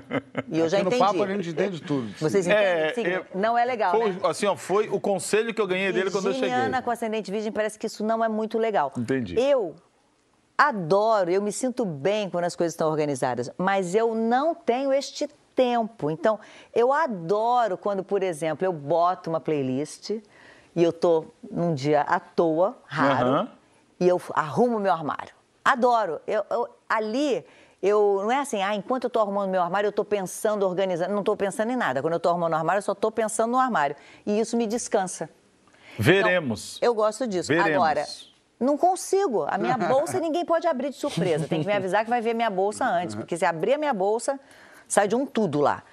[0.51, 1.05] E eu já Aqui no entendi.
[1.05, 2.09] papo a gente entende tudo.
[2.19, 3.11] Vocês entendem É, signo?
[3.13, 4.19] eu- Não é legal, Foi, né?
[4.23, 6.49] assim, ó, foi o conselho que eu ganhei dele quando eu cheguei.
[6.49, 8.91] Virginiana com ascendente virgem, parece que isso não é muito legal.
[8.97, 9.35] Entendi.
[9.39, 9.75] Eu
[10.59, 15.27] adoro, eu me sinto bem quando as coisas estão organizadas, mas eu não tenho este
[15.55, 16.11] tempo.
[16.11, 16.37] Então,
[16.75, 20.09] eu adoro quando, por exemplo, eu boto uma playlist
[20.75, 23.51] e eu tô num dia à toa, raro, Aham.
[23.99, 25.33] e eu arrumo meu armário.
[25.63, 26.19] Adoro.
[26.27, 27.45] Eu, eu- ali,
[27.81, 31.11] eu não é assim, ah, enquanto eu estou arrumando meu armário, eu estou pensando, organizando.
[31.13, 32.01] Não estou pensando em nada.
[32.01, 33.95] Quando eu estou arrumando o armário, eu só estou pensando no armário.
[34.25, 35.29] E isso me descansa.
[35.97, 36.77] Veremos.
[36.77, 37.47] Então, eu gosto disso.
[37.49, 37.75] Veremos.
[37.75, 38.05] Agora,
[38.59, 39.45] não consigo.
[39.47, 41.47] A minha bolsa ninguém pode abrir de surpresa.
[41.47, 43.15] Tem que me avisar que vai ver minha bolsa antes.
[43.15, 44.39] Porque se abrir a minha bolsa,
[44.87, 45.83] sai de um tudo lá.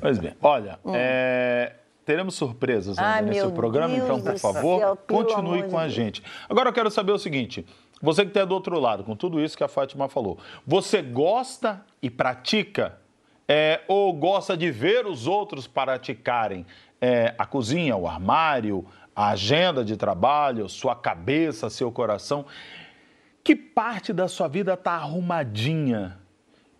[0.00, 3.14] Pois bem, olha, é, teremos surpresas ainda Hum.
[3.14, 6.22] Ai, nesse programa, Deus então, por favor, céu, continue com de a gente.
[6.48, 7.64] Agora eu quero saber o seguinte:
[8.00, 11.84] você que está do outro lado, com tudo isso que a Fátima falou, você gosta
[12.02, 12.98] e pratica?
[13.48, 16.66] É, ou gosta de ver os outros praticarem
[17.00, 18.84] é, a cozinha, o armário,
[19.16, 22.44] a agenda de trabalho, sua cabeça, seu coração?
[23.42, 26.18] Que parte da sua vida está arrumadinha?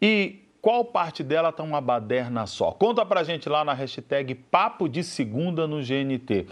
[0.03, 2.73] E qual parte dela está uma baderna só?
[2.73, 6.47] Conta pra gente lá na hashtag Papo de Segunda no GNT.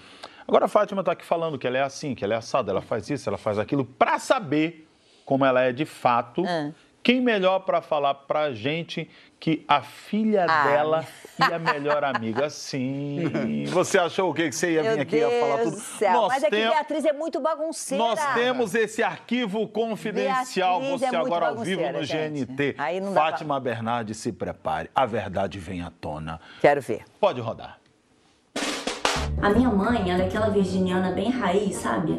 [0.46, 2.80] Agora a Fátima está aqui falando que ela é assim, que ela é assada, ela
[2.80, 4.88] faz isso, ela faz aquilo, para saber
[5.24, 6.44] como ela é de fato.
[6.46, 6.70] Ah.
[7.04, 10.64] Quem melhor para falar pra gente que a filha Ah.
[10.66, 11.06] dela
[11.38, 12.48] e a melhor amiga?
[12.48, 13.64] Sim.
[13.68, 14.48] Você achou o quê?
[14.48, 15.74] Que você ia vir Meu aqui e ia falar Deus tudo?
[15.76, 16.12] do céu.
[16.14, 18.02] Nós Mas é que tem- Beatriz é muito bagunceira.
[18.02, 20.80] nós temos esse arquivo confidencial.
[20.80, 22.46] Beatriz Você é agora ao vivo no gente.
[22.46, 22.74] GNT.
[22.78, 24.88] Aí não dá pra- Fátima Bernardes, se prepare.
[24.94, 26.40] A verdade vem à tona.
[26.62, 27.04] Quero ver.
[27.20, 27.78] Pode rodar.
[29.42, 32.18] A minha mãe, ela é aquela virginiana bem raiz, sabe?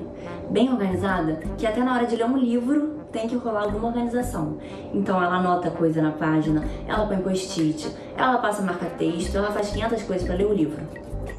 [0.49, 4.57] Bem organizada, que até na hora de ler um livro tem que rolar alguma organização.
[4.93, 10.03] Então ela anota coisa na página, ela põe post-it, ela passa marca-texto, ela faz 500
[10.03, 10.81] coisas para ler o livro.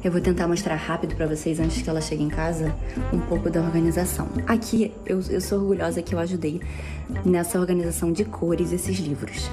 [0.03, 2.73] Eu vou tentar mostrar rápido pra vocês, antes que ela chegue em casa,
[3.11, 4.27] um pouco da organização.
[4.47, 6.61] Aqui, eu, eu sou orgulhosa que eu ajudei
[7.25, 9.49] nessa organização de cores esses livros.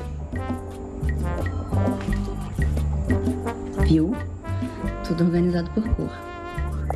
[3.86, 4.14] Viu?
[5.06, 6.10] Tudo organizado por cor.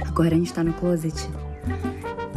[0.07, 1.29] Agora a gente tá no closet.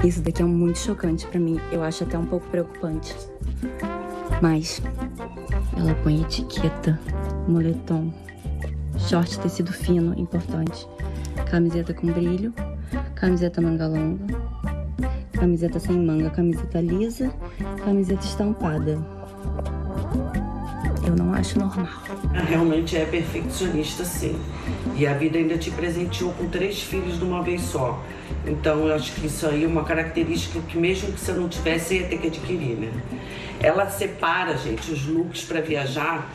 [0.04, 1.60] Isso daqui é muito chocante pra mim.
[1.72, 3.16] Eu acho até um pouco preocupante.
[4.42, 4.82] Mas
[5.78, 7.00] ela põe etiqueta,
[7.48, 8.12] moletom,
[8.98, 10.88] short tecido fino, importante.
[11.50, 12.52] Camiseta com brilho,
[13.14, 14.26] camiseta manga longa,
[15.34, 17.32] camiseta sem manga, camiseta lisa,
[17.86, 19.21] camiseta estampada.
[21.06, 21.88] Eu não acho normal.
[22.48, 24.40] Realmente é perfeccionista, sim.
[24.96, 28.00] E a vida ainda te presenteou com três filhos de uma vez só.
[28.46, 31.96] Então eu acho que isso aí é uma característica que mesmo que você não tivesse,
[31.98, 32.92] ia ter que adquirir, né?
[33.60, 36.30] Ela separa, gente, os looks para viajar.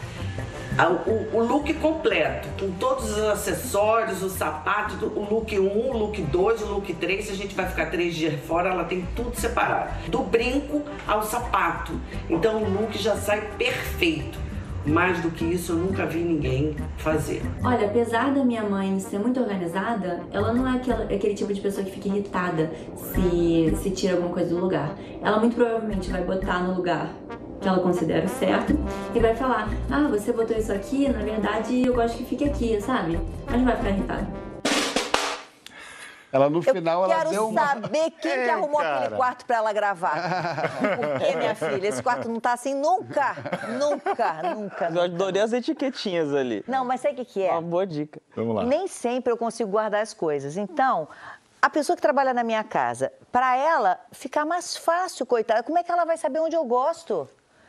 [0.79, 5.97] a- O, o look completo, com todos os acessórios, o sapato, o look 1, o
[5.97, 7.25] look 2, o look 3.
[7.27, 9.91] Se a gente vai ficar três dias fora, ela tem tudo separado.
[10.09, 11.93] Do brinco ao sapato.
[12.29, 14.39] Então o look já sai perfeito.
[14.87, 17.43] Mais do que isso, eu nunca vi ninguém fazer.
[17.65, 21.61] Olha, apesar da minha mãe ser muito organizada, ela não é aquela- aquele tipo de
[21.61, 24.95] pessoa que fica irritada se, se tira alguma coisa do lugar.
[25.23, 27.11] Ela muito provavelmente vai botar no lugar
[27.61, 28.79] que ela considera certo
[29.15, 32.81] e vai falar: Ah, você botou isso aqui, na verdade eu gosto que fique aqui,
[32.81, 33.19] sabe?
[33.47, 34.46] Mas não vai ficar irritada.
[36.37, 37.67] Ela no Eu final ela quero deu uma.
[37.67, 38.99] saber quem que Ei, arrumou cara.
[38.99, 40.15] aquele quarto pra ela gravar.
[40.97, 41.87] Por quê, minha filha?
[41.89, 43.35] Esse quarto não tá assim nunca.
[43.79, 44.89] Nunca, nunca.
[44.95, 46.65] Eu adorei as etiquetinhas ali.
[46.69, 47.51] Não, mas sabe o que, que é?
[47.53, 48.21] Uma boa dica.
[48.35, 48.65] Vamos lá.
[48.65, 50.57] Nem sempre eu consigo guardar as coisas.
[50.57, 51.09] Então,
[51.61, 55.83] a pessoa que trabalha na minha casa, para ela ficar mais fácil, coitada, como é
[55.83, 57.29] que ela vai saber onde eu gosto?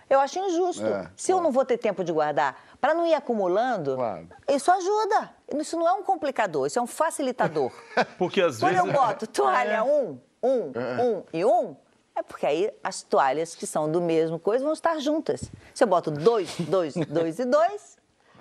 [0.10, 0.86] Eu acho injusto.
[0.86, 4.28] É, Se eu não vou ter tempo de guardar, para não ir acumulando, Claro.
[4.48, 5.32] isso ajuda.
[5.56, 7.72] Isso não é um complicador, isso é um facilitador.
[8.18, 8.88] Porque às Quando vezes.
[8.88, 10.72] eu boto toalha um, um,
[11.02, 11.76] um e um,
[12.16, 15.50] é porque aí as toalhas que são do mesmo coisa vão estar juntas.
[15.74, 17.98] Se eu boto dois, dois, dois e dois,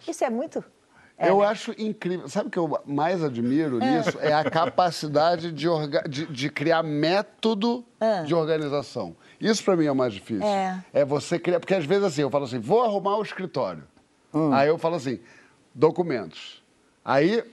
[0.08, 0.64] isso é muito.
[1.18, 1.46] é, eu né?
[1.46, 2.26] acho incrível.
[2.28, 4.18] Sabe o que eu mais admiro nisso?
[4.20, 7.84] É a capacidade de, orga- de- de criar método
[8.24, 9.14] de organização.
[9.40, 10.44] Isso para mim é o mais difícil.
[10.92, 11.04] É.
[11.04, 11.60] você criar.
[11.60, 13.84] Porque às vezes assim, eu falo assim, vou arrumar o escritório.
[14.52, 15.20] Aí eu falo assim,
[15.74, 16.64] documentos.
[17.06, 17.44] Aí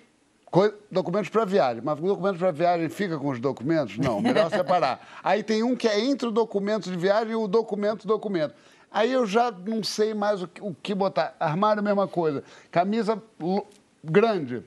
[0.92, 1.82] Documentos para viagem.
[1.84, 3.98] Mas documentos para viagem fica com os documentos?
[3.98, 5.02] Não, melhor separar.
[5.24, 8.54] Aí tem um que é entre o documento de viagem e o documento documento.
[8.92, 11.36] Aí eu já não sei mais o que, o que botar.
[11.40, 12.44] Armário, mesma coisa.
[12.70, 13.20] Camisa
[14.04, 14.64] grande.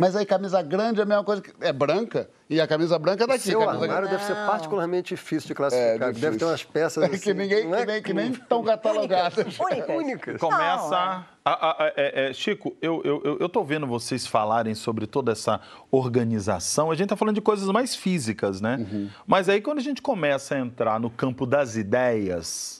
[0.00, 1.52] Mas aí camisa grande é a mesma coisa que.
[1.60, 3.40] É branca e a camisa branca é daqui.
[3.44, 5.98] Seu camisa armário deve ser particularmente difícil de É, classificar.
[5.98, 6.38] deve difícil.
[6.38, 7.18] ter umas peças assim.
[7.18, 9.36] que ninguém, não é que nem, que nem estão catalogadas.
[9.60, 9.96] Únicas.
[9.96, 10.40] únicas.
[10.40, 10.88] Começa.
[10.90, 11.24] Não, é.
[11.44, 15.32] a- a- é- é, Chico, eu, eu, eu, eu tô vendo vocês falarem sobre toda
[15.32, 16.90] essa organização.
[16.90, 18.76] A gente tá falando de coisas mais físicas, né?
[18.78, 19.08] Uhum.
[19.26, 22.79] Mas aí quando a gente começa a entrar no campo das ideias.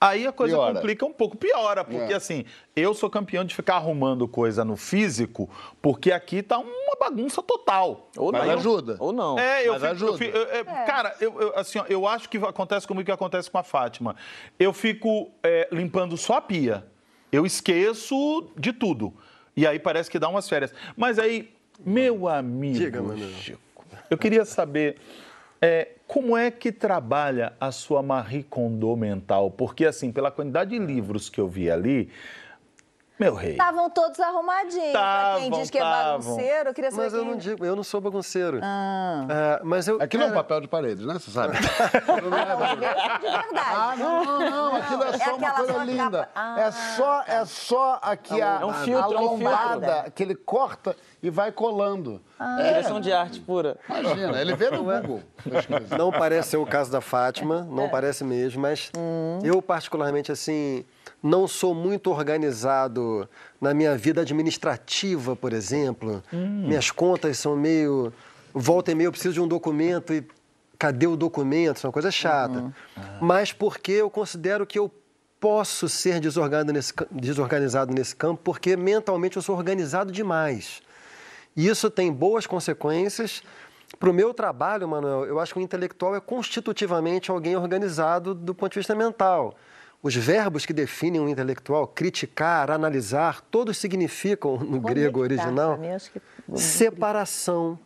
[0.00, 0.74] Aí a coisa Piora.
[0.74, 2.16] complica um pouco, piora, porque É.
[2.16, 5.50] assim, eu sou campeão de ficar arrumando coisa no físico,
[5.82, 8.08] porque aqui tá uma bagunça total.
[8.16, 8.54] Ou Mas não.
[8.54, 8.96] ajuda.
[8.98, 9.38] Ou não.
[9.38, 10.18] É, eu Mas fico, eu ajuda.
[10.18, 13.12] fico- eu- é, Cara, eu, eu, assim, ó, eu acho que acontece comigo o que
[13.12, 14.16] acontece com a Fátima.
[14.58, 16.82] Eu fico é, limpando só a pia.
[17.30, 19.12] Eu esqueço de tudo.
[19.54, 20.72] E aí parece que dá umas férias.
[20.96, 21.52] Mas aí,
[21.84, 23.02] meu amigo Diga.
[23.40, 24.96] Chico, eu queria saber
[25.60, 29.48] é, como é que trabalha a sua Marie Kondo mental?
[29.48, 32.10] Porque, assim, pela quantidade de livros que eu vi ali,
[33.20, 33.52] meu rei.
[33.52, 34.92] Estavam todos arrumadinhos.
[34.92, 36.18] pra quem Tavam, diz que é tavam.
[36.20, 37.30] bagunceiro, eu queria saber Mas eu quem...
[37.30, 38.60] não digo, eu não sou bagunceiro.
[38.62, 39.26] Ah.
[39.28, 40.00] É, mas eu.
[40.00, 41.14] Aquilo é um cara, papel de parede, né?
[41.14, 41.56] Você sabe?
[41.58, 41.60] De
[42.30, 42.86] verdade.
[43.54, 44.76] Ah, não, não, não.
[44.76, 46.18] Aquilo é É só uma aquela coisa linda.
[46.26, 50.10] capa- Ah, É só, é só aqui a, É um filtro, a é um lombada
[50.14, 52.22] que ele corta e vai colando.
[52.56, 53.76] Direção de arte pura.
[53.88, 55.22] Imagina, ele vê no Google.
[55.98, 58.90] Não parece ser o caso da Fátima, não parece mesmo, mas
[59.42, 60.84] eu, particularmente, assim,
[61.22, 63.28] não sou muito organizado
[63.60, 66.22] na minha vida administrativa, por exemplo.
[66.66, 68.12] Minhas contas são meio.
[68.52, 70.24] Volta e meia, eu preciso de um documento e
[70.78, 71.76] cadê o documento?
[71.76, 72.72] Isso é uma coisa chata.
[73.20, 74.90] Mas porque eu considero que eu
[75.38, 80.82] posso ser desorganizado nesse, desorganizado nesse campo, porque mentalmente eu sou organizado demais.
[81.56, 83.42] E isso tem boas consequências.
[83.98, 88.54] Para o meu trabalho, Manuel, eu acho que o intelectual é constitutivamente alguém organizado do
[88.54, 89.54] ponto de vista mental.
[90.02, 95.76] Os verbos que definem o intelectual, criticar, analisar, todos significam, no grego original,
[96.10, 96.20] que-
[96.58, 97.78] separação.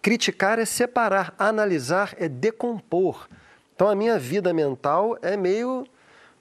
[0.00, 3.26] Criticar é separar, analisar é decompor.
[3.74, 5.84] Então a minha vida mental é meio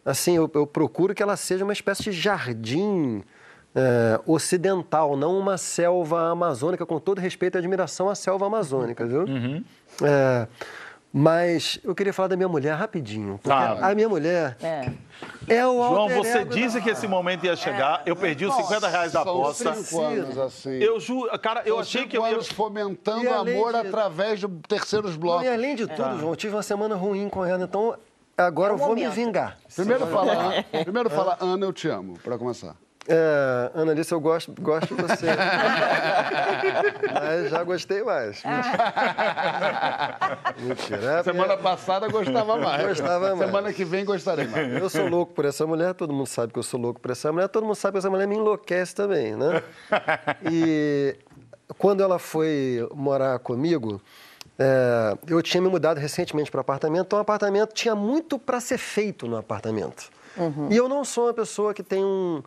[0.06, 3.24] assim, eu, eu procuro que ela seja uma espécie de jardim
[3.74, 9.26] eh, ocidental, não uma selva amazônica, com todo respeito e admiração à selva amazônica, viu?
[10.04, 10.48] Eh,
[11.18, 13.40] mas eu queria falar da minha mulher rapidinho.
[13.42, 13.88] Porque Ah.
[13.88, 14.92] a minha mulher É.
[15.48, 18.02] é o João, alter você ego disse que esse momento ia chegar.
[18.06, 19.70] Eu perdi os 50 reais da aposta.
[19.70, 20.72] anos assim.
[20.72, 22.42] Eu juro, cara, eu São achei que eu ia.
[22.44, 25.46] fomentando amor de- através de terceiros Não, blocos.
[25.46, 27.96] e além de tudo, João, eu tive uma semana ruim com ela, então
[28.38, 29.16] agora É eu vou me momento.
[29.16, 29.58] vingar.
[29.74, 30.36] Primeiro fala,
[30.84, 32.76] primeiro fala, Ana, eu te amo, para começar.
[33.08, 35.28] É, Ana Alice, eu gosto, gosto de você.
[37.14, 38.42] Mas já gostei mais.
[40.60, 41.20] Mentira.
[41.20, 42.88] É, Semana passada gostava mais.
[42.88, 43.48] Gostava mais.
[43.48, 44.74] Semana que vem gostarei mais.
[44.74, 47.32] Eu sou louco por essa mulher, todo mundo sabe que eu sou louco por essa
[47.32, 49.62] mulher, todo mundo sabe que essa mulher me enlouquece também, né?
[50.52, 51.16] E
[51.78, 54.02] quando ela foi morar comigo,
[54.58, 58.78] é, eu tinha me mudado recentemente para apartamento, então o apartamento tinha muito para ser
[58.78, 60.10] feito no apartamento.
[60.70, 62.44] E eu não sou uma pessoa que tem um,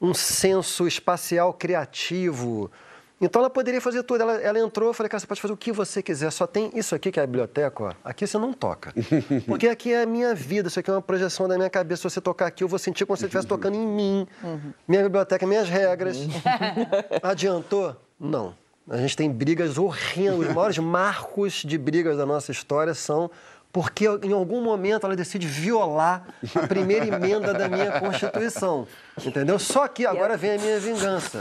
[0.00, 2.70] um senso espacial criativo.
[3.20, 4.22] Então ela poderia fazer tudo.
[4.22, 6.70] Ela, ela entrou, eu falei, cara, você pode fazer o que você quiser, só tem
[6.74, 7.92] isso aqui que é a biblioteca, ó.
[8.02, 8.94] Aqui você não toca.
[9.46, 12.08] Porque aqui é a minha vida, isso aqui é uma projeção da minha cabeça.
[12.08, 14.26] Se você tocar aqui, eu vou sentir como se você estivesse tocando em mim.
[14.88, 16.16] Minha biblioteca, minhas regras.
[17.22, 17.94] Adiantou?
[18.18, 18.54] Não.
[18.88, 20.48] A gente tem brigas horrendas.
[20.48, 23.30] Os maiores marcos de brigas da nossa história são
[23.72, 28.86] porque em algum momento ela decide violar a primeira emenda da minha Constituição.
[29.24, 29.58] Entendeu?
[29.58, 31.38] Só que agora vem a minha vingança.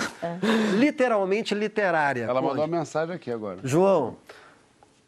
[0.77, 2.23] Literalmente literária.
[2.23, 3.59] Ela mandou uma mensagem aqui agora.
[3.63, 4.17] João,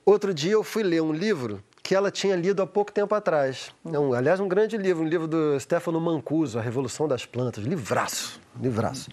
[0.05, 3.71] outro dia eu fui ler um livro que ela tinha lido há pouco tempo atrás.
[3.85, 7.63] É um, aliás, um grande livro, um livro do Stefano Mancuso, A Revolução das Plantas.
[7.63, 9.11] Livraço, livraço.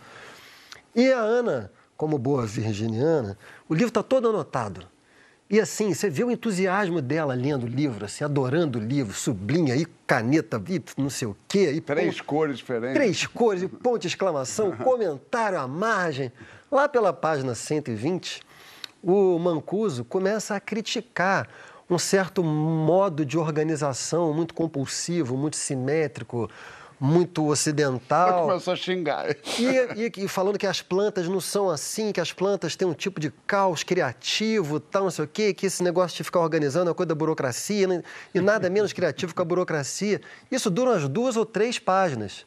[0.95, 3.37] E a Ana, como boa virginiana,
[3.69, 4.87] o livro está todo anotado.
[5.51, 9.73] E assim, você vê o entusiasmo dela lendo o livro, assim, adorando o livro, sublinha
[9.73, 11.73] aí, caneta, e não sei o quê.
[11.73, 12.95] E Três ponto- cores diferentes.
[12.95, 16.31] Três cores, e ponto de exclamação, comentário à margem.
[16.71, 18.43] Lá pela página 120,
[19.03, 21.49] o Mancuso começa a criticar
[21.89, 26.51] um certo modo de organização muito compulsivo, muito simétrico,
[27.01, 28.47] muito Ela ocidental.
[28.49, 29.31] começou a xingar.
[29.59, 29.65] E,
[30.19, 33.21] e- e falando que as plantas não são assim, que as plantas têm um tipo
[33.21, 36.95] de caos criativo, tal, não sei o quê, que esse negócio de ficar organizando é
[36.95, 38.03] coisa da burocracia, né?
[38.35, 40.21] e nada menos criativo que a burocracia.
[40.51, 42.45] Isso dura umas duas ou três páginas.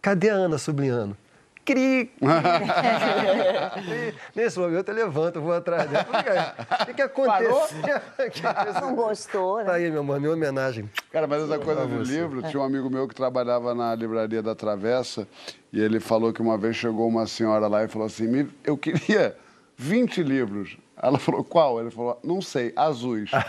[0.00, 1.16] Cadê a Ana sublinhando?
[1.64, 2.10] Cri.
[4.34, 6.06] Nesse momento eu levanto, vou atrás dela.
[6.82, 7.56] O que, que aconteceu?
[8.80, 9.64] Não gostou, né?
[9.64, 10.88] Tá aí, meu amor, minha homenagem.
[11.10, 14.54] Cara, mas essa coisa do livro, tinha um amigo meu que trabalhava na livraria da
[14.54, 15.26] Travessa
[15.72, 18.76] e ele falou que uma vez chegou uma senhora lá e falou assim: "Me- eu
[18.76, 19.36] queria
[19.82, 20.76] 20 livros.
[21.02, 21.80] Ela falou, qual?
[21.80, 23.30] Ele falou, não sei, azuis.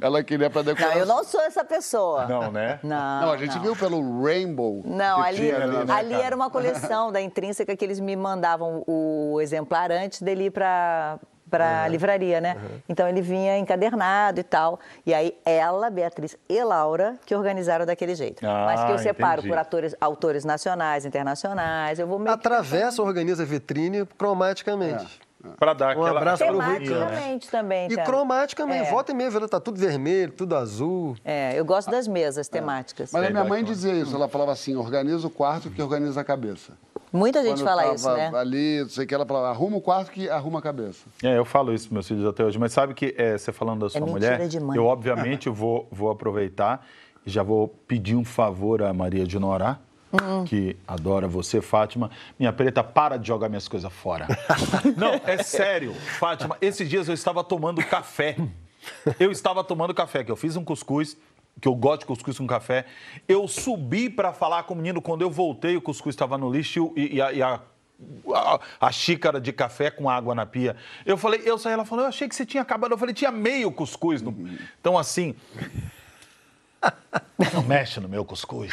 [0.00, 0.96] Ela queria para Não, decorar.
[0.96, 2.26] eu não sou essa pessoa.
[2.26, 2.78] Não, né?
[2.82, 3.62] Não, Não, a gente não.
[3.62, 4.82] viu pelo Rainbow.
[4.84, 8.84] Não, ali, tinha ali, né, ali era uma coleção da Intrínseca que eles me mandavam
[8.86, 11.18] o exemplar antes dele ir para
[11.52, 12.56] para a livraria, né?
[12.88, 14.80] Então ele vinha encadernado e tal.
[15.04, 18.42] E aí ela, Beatriz e Laura que organizaram daquele jeito.
[18.42, 19.48] Mas que eu Ah, separo entendi.
[19.48, 21.98] por atores, autores nacionais, internacionais.
[21.98, 25.20] Eu vou meio A que Travessa organiza vitrine cromaticamente.
[25.58, 26.20] Para dar Um aquela.
[26.20, 27.38] abraço pro aquela Rui né?
[27.50, 27.88] também.
[27.90, 28.90] E cromaticamente, É.
[28.90, 31.16] volta e meia, tá tudo vermelho, tudo azul.
[31.24, 33.10] É, eu gosto das mesas temáticas.
[33.12, 36.24] Mas a minha mãe dizia isso, ela falava assim, organiza o quarto que organiza a
[36.24, 36.72] cabeça.
[37.12, 38.30] Muita gente Quando fala eu isso, né?
[38.34, 41.04] ali, não sei o que, ela falava, arruma o quarto que arruma a cabeça.
[41.22, 43.80] É, eu falo isso para meus filhos até hoje, mas sabe que é, você falando
[43.80, 44.76] da sua mentira mulher, de mãe.
[44.76, 46.86] eu obviamente vou, vou aproveitar
[47.26, 49.78] e já vou pedir um favor à Maria de Norá,
[50.14, 50.44] Hum.
[50.44, 52.10] que adora você, Fátima.
[52.38, 54.26] Minha preta, para de jogar minhas coisas fora.
[54.94, 56.54] Não, é sério, Fátima.
[56.60, 58.36] Esses dias eu estava tomando café.
[59.18, 61.16] Eu estava tomando café, que eu fiz um cuscuz,
[61.60, 62.84] que eu gosto de cuscuz com café.
[63.28, 66.92] Eu subi para falar com o menino, quando eu voltei, o cuscuz estava no lixo
[66.96, 67.60] e, e a- e a
[68.34, 70.74] a, a xícara de café com água na pia.
[71.06, 72.90] Eu falei, eu saí, ela falou, eu achei que você tinha acabado.
[72.90, 74.20] Eu falei, tinha meio cuscuz.
[74.20, 74.34] No...
[74.80, 75.36] Então, assim.
[77.54, 78.72] Não mexe no meu cuscuz.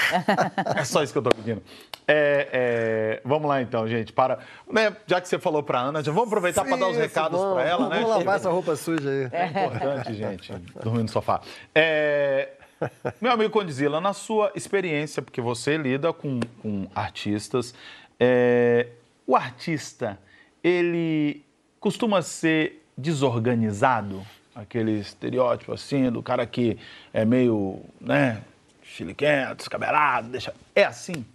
[0.75, 1.61] É só isso que eu tô pedindo.
[2.07, 4.11] É, é, vamos lá então, gente.
[4.11, 4.39] Para,
[4.71, 7.53] né, já que você falou para Ana, já vamos aproveitar para dar os recados vamos,
[7.55, 7.95] para ela, né?
[7.97, 9.29] Vamos lavar essa roupa suja aí.
[9.31, 10.51] É importante, gente,
[10.81, 11.41] dormir no sofá.
[11.75, 12.49] É,
[13.19, 17.73] meu amigo Condizila, na sua experiência, porque você lida com, com artistas,
[18.19, 18.87] é,
[19.25, 20.19] o artista,
[20.63, 21.43] ele
[21.79, 24.25] costuma ser desorganizado?
[24.53, 26.77] Aquele estereótipo assim, do cara que
[27.13, 28.41] é meio, né,
[28.83, 30.53] chiliquento, descabelado, deixa...
[30.75, 31.25] É assim?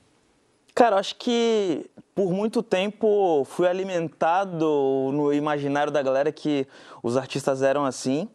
[0.74, 6.66] Cara, acho que por muito tempo fui alimentado no imaginário da galera que
[7.02, 8.28] os artistas eram assim.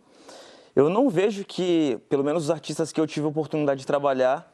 [0.79, 4.49] Eu não vejo que, pelo menos os artistas que eu tive a oportunidade de trabalhar,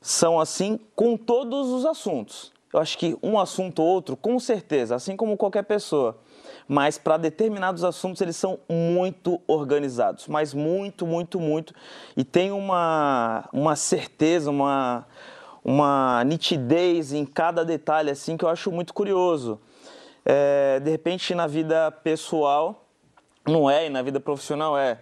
[0.00, 2.50] são assim com todos os assuntos.
[2.72, 6.16] Eu acho que um assunto ou outro, com certeza, assim como qualquer pessoa.
[6.66, 11.74] Mas para determinados assuntos eles são muito organizados, mas muito, muito, muito.
[12.16, 15.06] E tem uma, uma certeza, uma,
[15.62, 19.60] uma nitidez em cada detalhe assim que eu acho muito curioso.
[20.24, 22.86] É, de repente na vida pessoal
[23.46, 25.00] não é e na vida profissional é.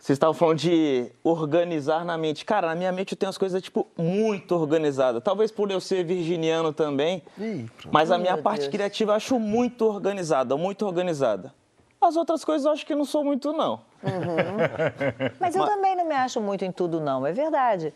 [0.00, 2.42] Vocês estavam falando de organizar na mente.
[2.42, 5.22] Cara, na minha mente eu tenho as coisas, tipo, muito organizadas.
[5.22, 7.22] Talvez por eu ser virginiano também.
[7.38, 8.72] Ih, mas a minha parte Deus.
[8.72, 11.52] criativa eu acho muito organizada, muito organizada.
[12.00, 13.82] As outras coisas eu acho que não sou muito, não.
[15.38, 17.92] Mas eu também não me acho muito em tudo, não, é verdade.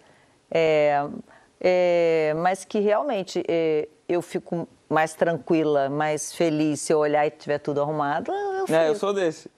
[0.51, 1.03] É,
[1.59, 7.31] é, mas que realmente é, eu fico mais tranquila, mais feliz se eu olhar e
[7.31, 8.31] tiver tudo arrumado.
[8.31, 8.79] Eu fico.
[8.79, 9.51] É, eu sou desse.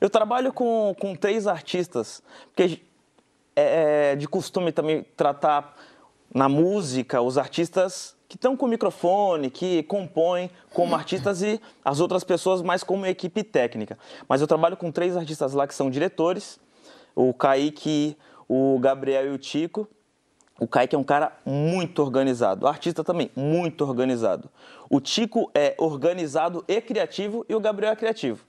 [0.00, 2.80] Eu trabalho com, com três artistas, porque
[3.56, 5.76] é, é de costume também tratar
[6.34, 12.24] na música os artistas que estão com microfone, que compõem como artistas e as outras
[12.24, 13.96] pessoas mais como equipe técnica.
[14.28, 16.58] Mas eu trabalho com três artistas lá que são diretores,
[17.14, 18.16] o Kaique,
[18.48, 19.88] o Gabriel e o Tico.
[20.58, 24.48] O Kaique é um cara muito organizado, o artista também, muito organizado.
[24.90, 28.44] O Tico é organizado e criativo e o Gabriel é criativo.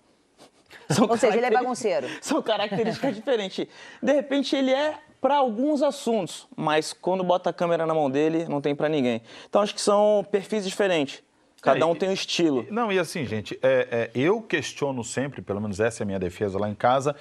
[0.90, 2.08] São Ou seja, ele é bagunceiro.
[2.22, 3.68] São características diferentes.
[4.02, 8.46] De repente, ele é para alguns assuntos, mas quando bota a câmera na mão dele,
[8.48, 9.22] não tem para ninguém.
[9.50, 11.24] Então, acho que são perfis diferentes.
[11.62, 12.68] Cada É, um tem um estilo.
[12.70, 16.20] Não, e assim, gente, é, é, eu questiono sempre, pelo menos essa é a minha
[16.20, 17.16] defesa lá em casa,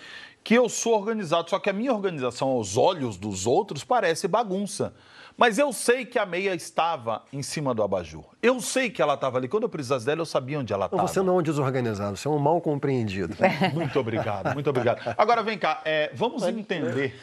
[0.45, 4.95] que eu sou organizado, só que a minha organização aos olhos dos outros parece bagunça.
[5.37, 8.25] Mas eu sei que a meia estava em cima do abajur.
[8.41, 9.49] Eu sei que ela estava ali.
[9.49, 11.07] Quando eu precisasse dela, eu sabia onde ela estava.
[11.07, 13.35] Você não é um desorganizado, você é um mal compreendido.
[13.75, 15.15] Muito obrigado, muito obrigado.
[15.19, 17.15] Agora vem cá, é, vamos entender.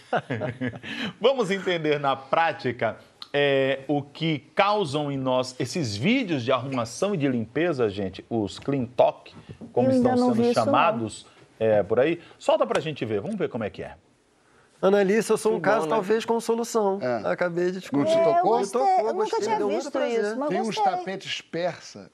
[1.20, 2.98] vamos entender na prática
[3.34, 8.60] é, o que causam em nós esses vídeos de arrumação e de limpeza, gente, os
[8.60, 9.34] clean talk,
[9.72, 11.26] como Eu estão sendo chamados
[11.60, 12.20] é, por aí.
[12.38, 13.96] Solta pra gente ver, vamos ver como é que é.
[14.82, 15.90] Annalise, eu sou um caso bom, né?
[15.96, 16.98] talvez com solução.
[17.02, 17.28] É.
[17.32, 18.10] Acabei de Não descobrir.
[18.12, 18.58] te eu tocou?
[18.58, 20.24] gostei, Tocou, eu nunca gostei, tinha deu muito visto prazer.
[20.26, 20.84] isso, mas Tem uns gostei.
[20.84, 22.12] tapetes persa.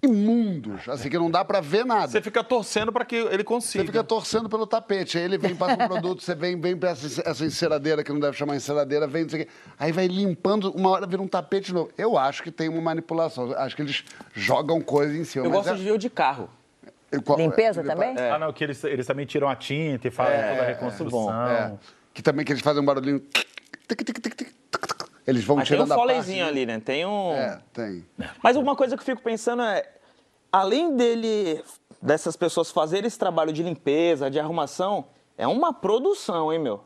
[0.00, 2.06] imundos, assim, que não dá pra ver nada.
[2.06, 3.82] Você fica torcendo para que ele consiga.
[3.82, 5.18] Você fica torcendo pelo tapete.
[5.18, 8.20] Aí ele vem, passa um produto, você vem, vem pra essa, essa enceradeira, que não
[8.20, 9.50] deve chamar enceradeira, vem, não sei o quê.
[9.76, 11.90] Aí vai limpando, uma hora vira um tapete novo.
[11.98, 13.52] Eu acho que tem uma manipulação.
[13.56, 14.04] Acho que eles
[14.34, 15.46] jogam coisa em cima.
[15.46, 16.48] Eu mas gosto é- de ver o de carro.
[17.24, 18.14] Qual- Limpeza é- também?
[18.18, 21.46] Ah, não, que eles, eles também tiram a tinta e fazem toda a reconstrução.
[21.50, 21.72] É.
[22.12, 23.22] Que também que eles fazem um barulhinho.
[25.26, 26.08] Eles vão Mas tem um tirando a parte.
[26.10, 26.80] folezinho ali, né?
[26.80, 27.32] Tem um.
[27.32, 28.04] É, tem.
[28.42, 29.86] Mas uma coisa que eu fico pensando é,
[30.50, 31.62] além dele,
[32.00, 35.06] dessas pessoas fazerem esse trabalho de limpeza, de arrumação,
[35.36, 36.82] é uma produção, hein, meu?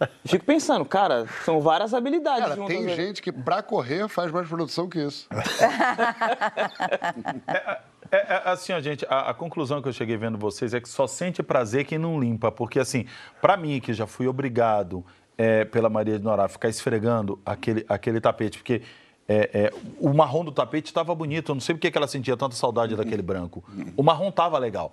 [0.00, 4.48] Eu fico pensando, cara, são várias habilidades Cara, tem gente que pra correr faz mais
[4.48, 5.28] produção que isso.
[8.10, 10.88] É, é, assim, ó, gente, a, a conclusão que eu cheguei vendo vocês é que
[10.88, 12.50] só sente prazer quem não limpa.
[12.50, 13.06] Porque, assim,
[13.40, 15.04] pra mim, que já fui obrigado
[15.38, 18.82] é, pela Maria de Norá a ficar esfregando aquele, aquele tapete, porque
[19.28, 21.52] é, é, o marrom do tapete estava bonito.
[21.52, 23.62] Eu não sei porque que ela sentia tanta saudade daquele branco.
[23.96, 24.92] O marrom estava legal.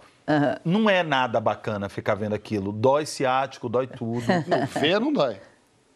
[0.63, 2.71] Não é nada bacana ficar vendo aquilo.
[2.71, 4.25] Dói ciático, dói tudo.
[4.47, 5.37] Não, ver não dói.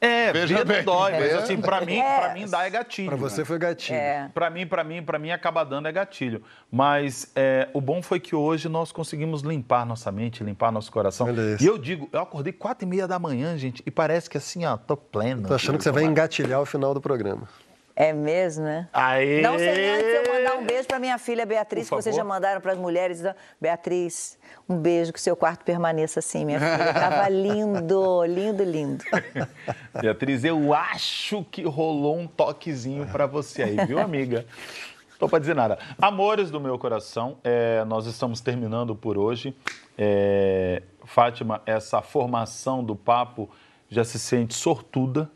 [0.03, 0.77] É, Veja bem.
[0.77, 1.35] não dói, mas É.
[1.35, 2.19] assim, pra mim, É.
[2.19, 3.07] pra mim dá é gatilho.
[3.09, 3.95] Pra você foi gatilho.
[3.99, 4.31] É.
[4.33, 6.41] Pra mim, pra mim, para mim acaba dando é gatilho.
[6.71, 11.29] Mas é, o bom foi que hoje nós conseguimos limpar nossa mente, limpar nosso coração.
[11.31, 11.63] Isso.
[11.63, 14.65] E eu digo, eu acordei quatro e meia da manhã, gente, e parece que assim,
[14.65, 15.47] ó, tô pleno.
[15.47, 17.47] Tô achando que você vai engatilhar o final do programa.
[17.95, 18.87] É mesmo, né?
[18.93, 19.41] Aê!
[19.41, 22.61] Não sei antes eu mandar um beijo para minha filha Beatriz, que vocês já mandaram
[22.61, 23.19] para as mulheres.
[23.19, 24.37] Então, Beatriz,
[24.67, 26.93] um beijo, que seu quarto permaneça assim, minha filha.
[26.93, 29.03] Tava lindo, lindo, lindo.
[29.99, 34.45] Beatriz, eu acho que rolou um toquezinho pra você aí, viu, amiga?
[35.19, 35.77] Tô pra dizer nada.
[36.01, 39.55] Amores do meu coração, é, nós estamos terminando por hoje.
[39.95, 43.47] É, Fátima, essa formação do papo
[43.87, 45.29] já se sente sortuda.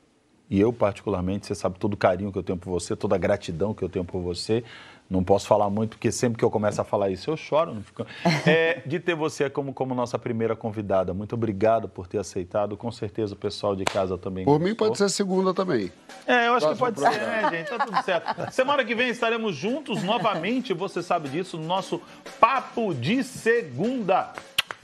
[0.49, 3.17] E eu, particularmente, você sabe todo o carinho que eu tenho por você, toda a
[3.17, 4.63] gratidão que eu tenho por você.
[5.07, 7.73] Não posso falar muito, porque sempre que eu começo a falar isso, eu choro.
[7.73, 8.05] Não fico...
[8.45, 11.13] É, de ter você como, como nossa primeira convidada.
[11.13, 12.77] Muito obrigado por ter aceitado.
[12.77, 14.45] Com certeza o pessoal de casa também.
[14.45, 14.87] Por mim gostou.
[14.87, 15.91] pode ser segunda também.
[16.27, 17.69] É, eu acho que Próximo pode ser, né, gente?
[17.69, 18.51] Tá tudo certo.
[18.51, 22.01] Semana que vem estaremos juntos novamente, você sabe disso, no nosso
[22.39, 24.33] Papo de Segunda.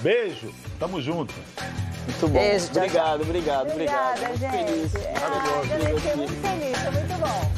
[0.01, 1.34] Beijo, tamo junto.
[2.12, 2.39] Muito bom.
[2.39, 4.18] Beijo, obrigado, obrigado, obrigado.
[4.18, 4.66] Obrigada, Muito gente.
[4.66, 4.91] feliz.
[5.16, 5.70] Ah, Maravilhoso.
[5.70, 7.51] também fiquei muito feliz, foi muito bom.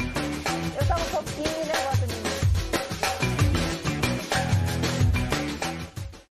[0.80, 1.72] Eu tava um pouquinho de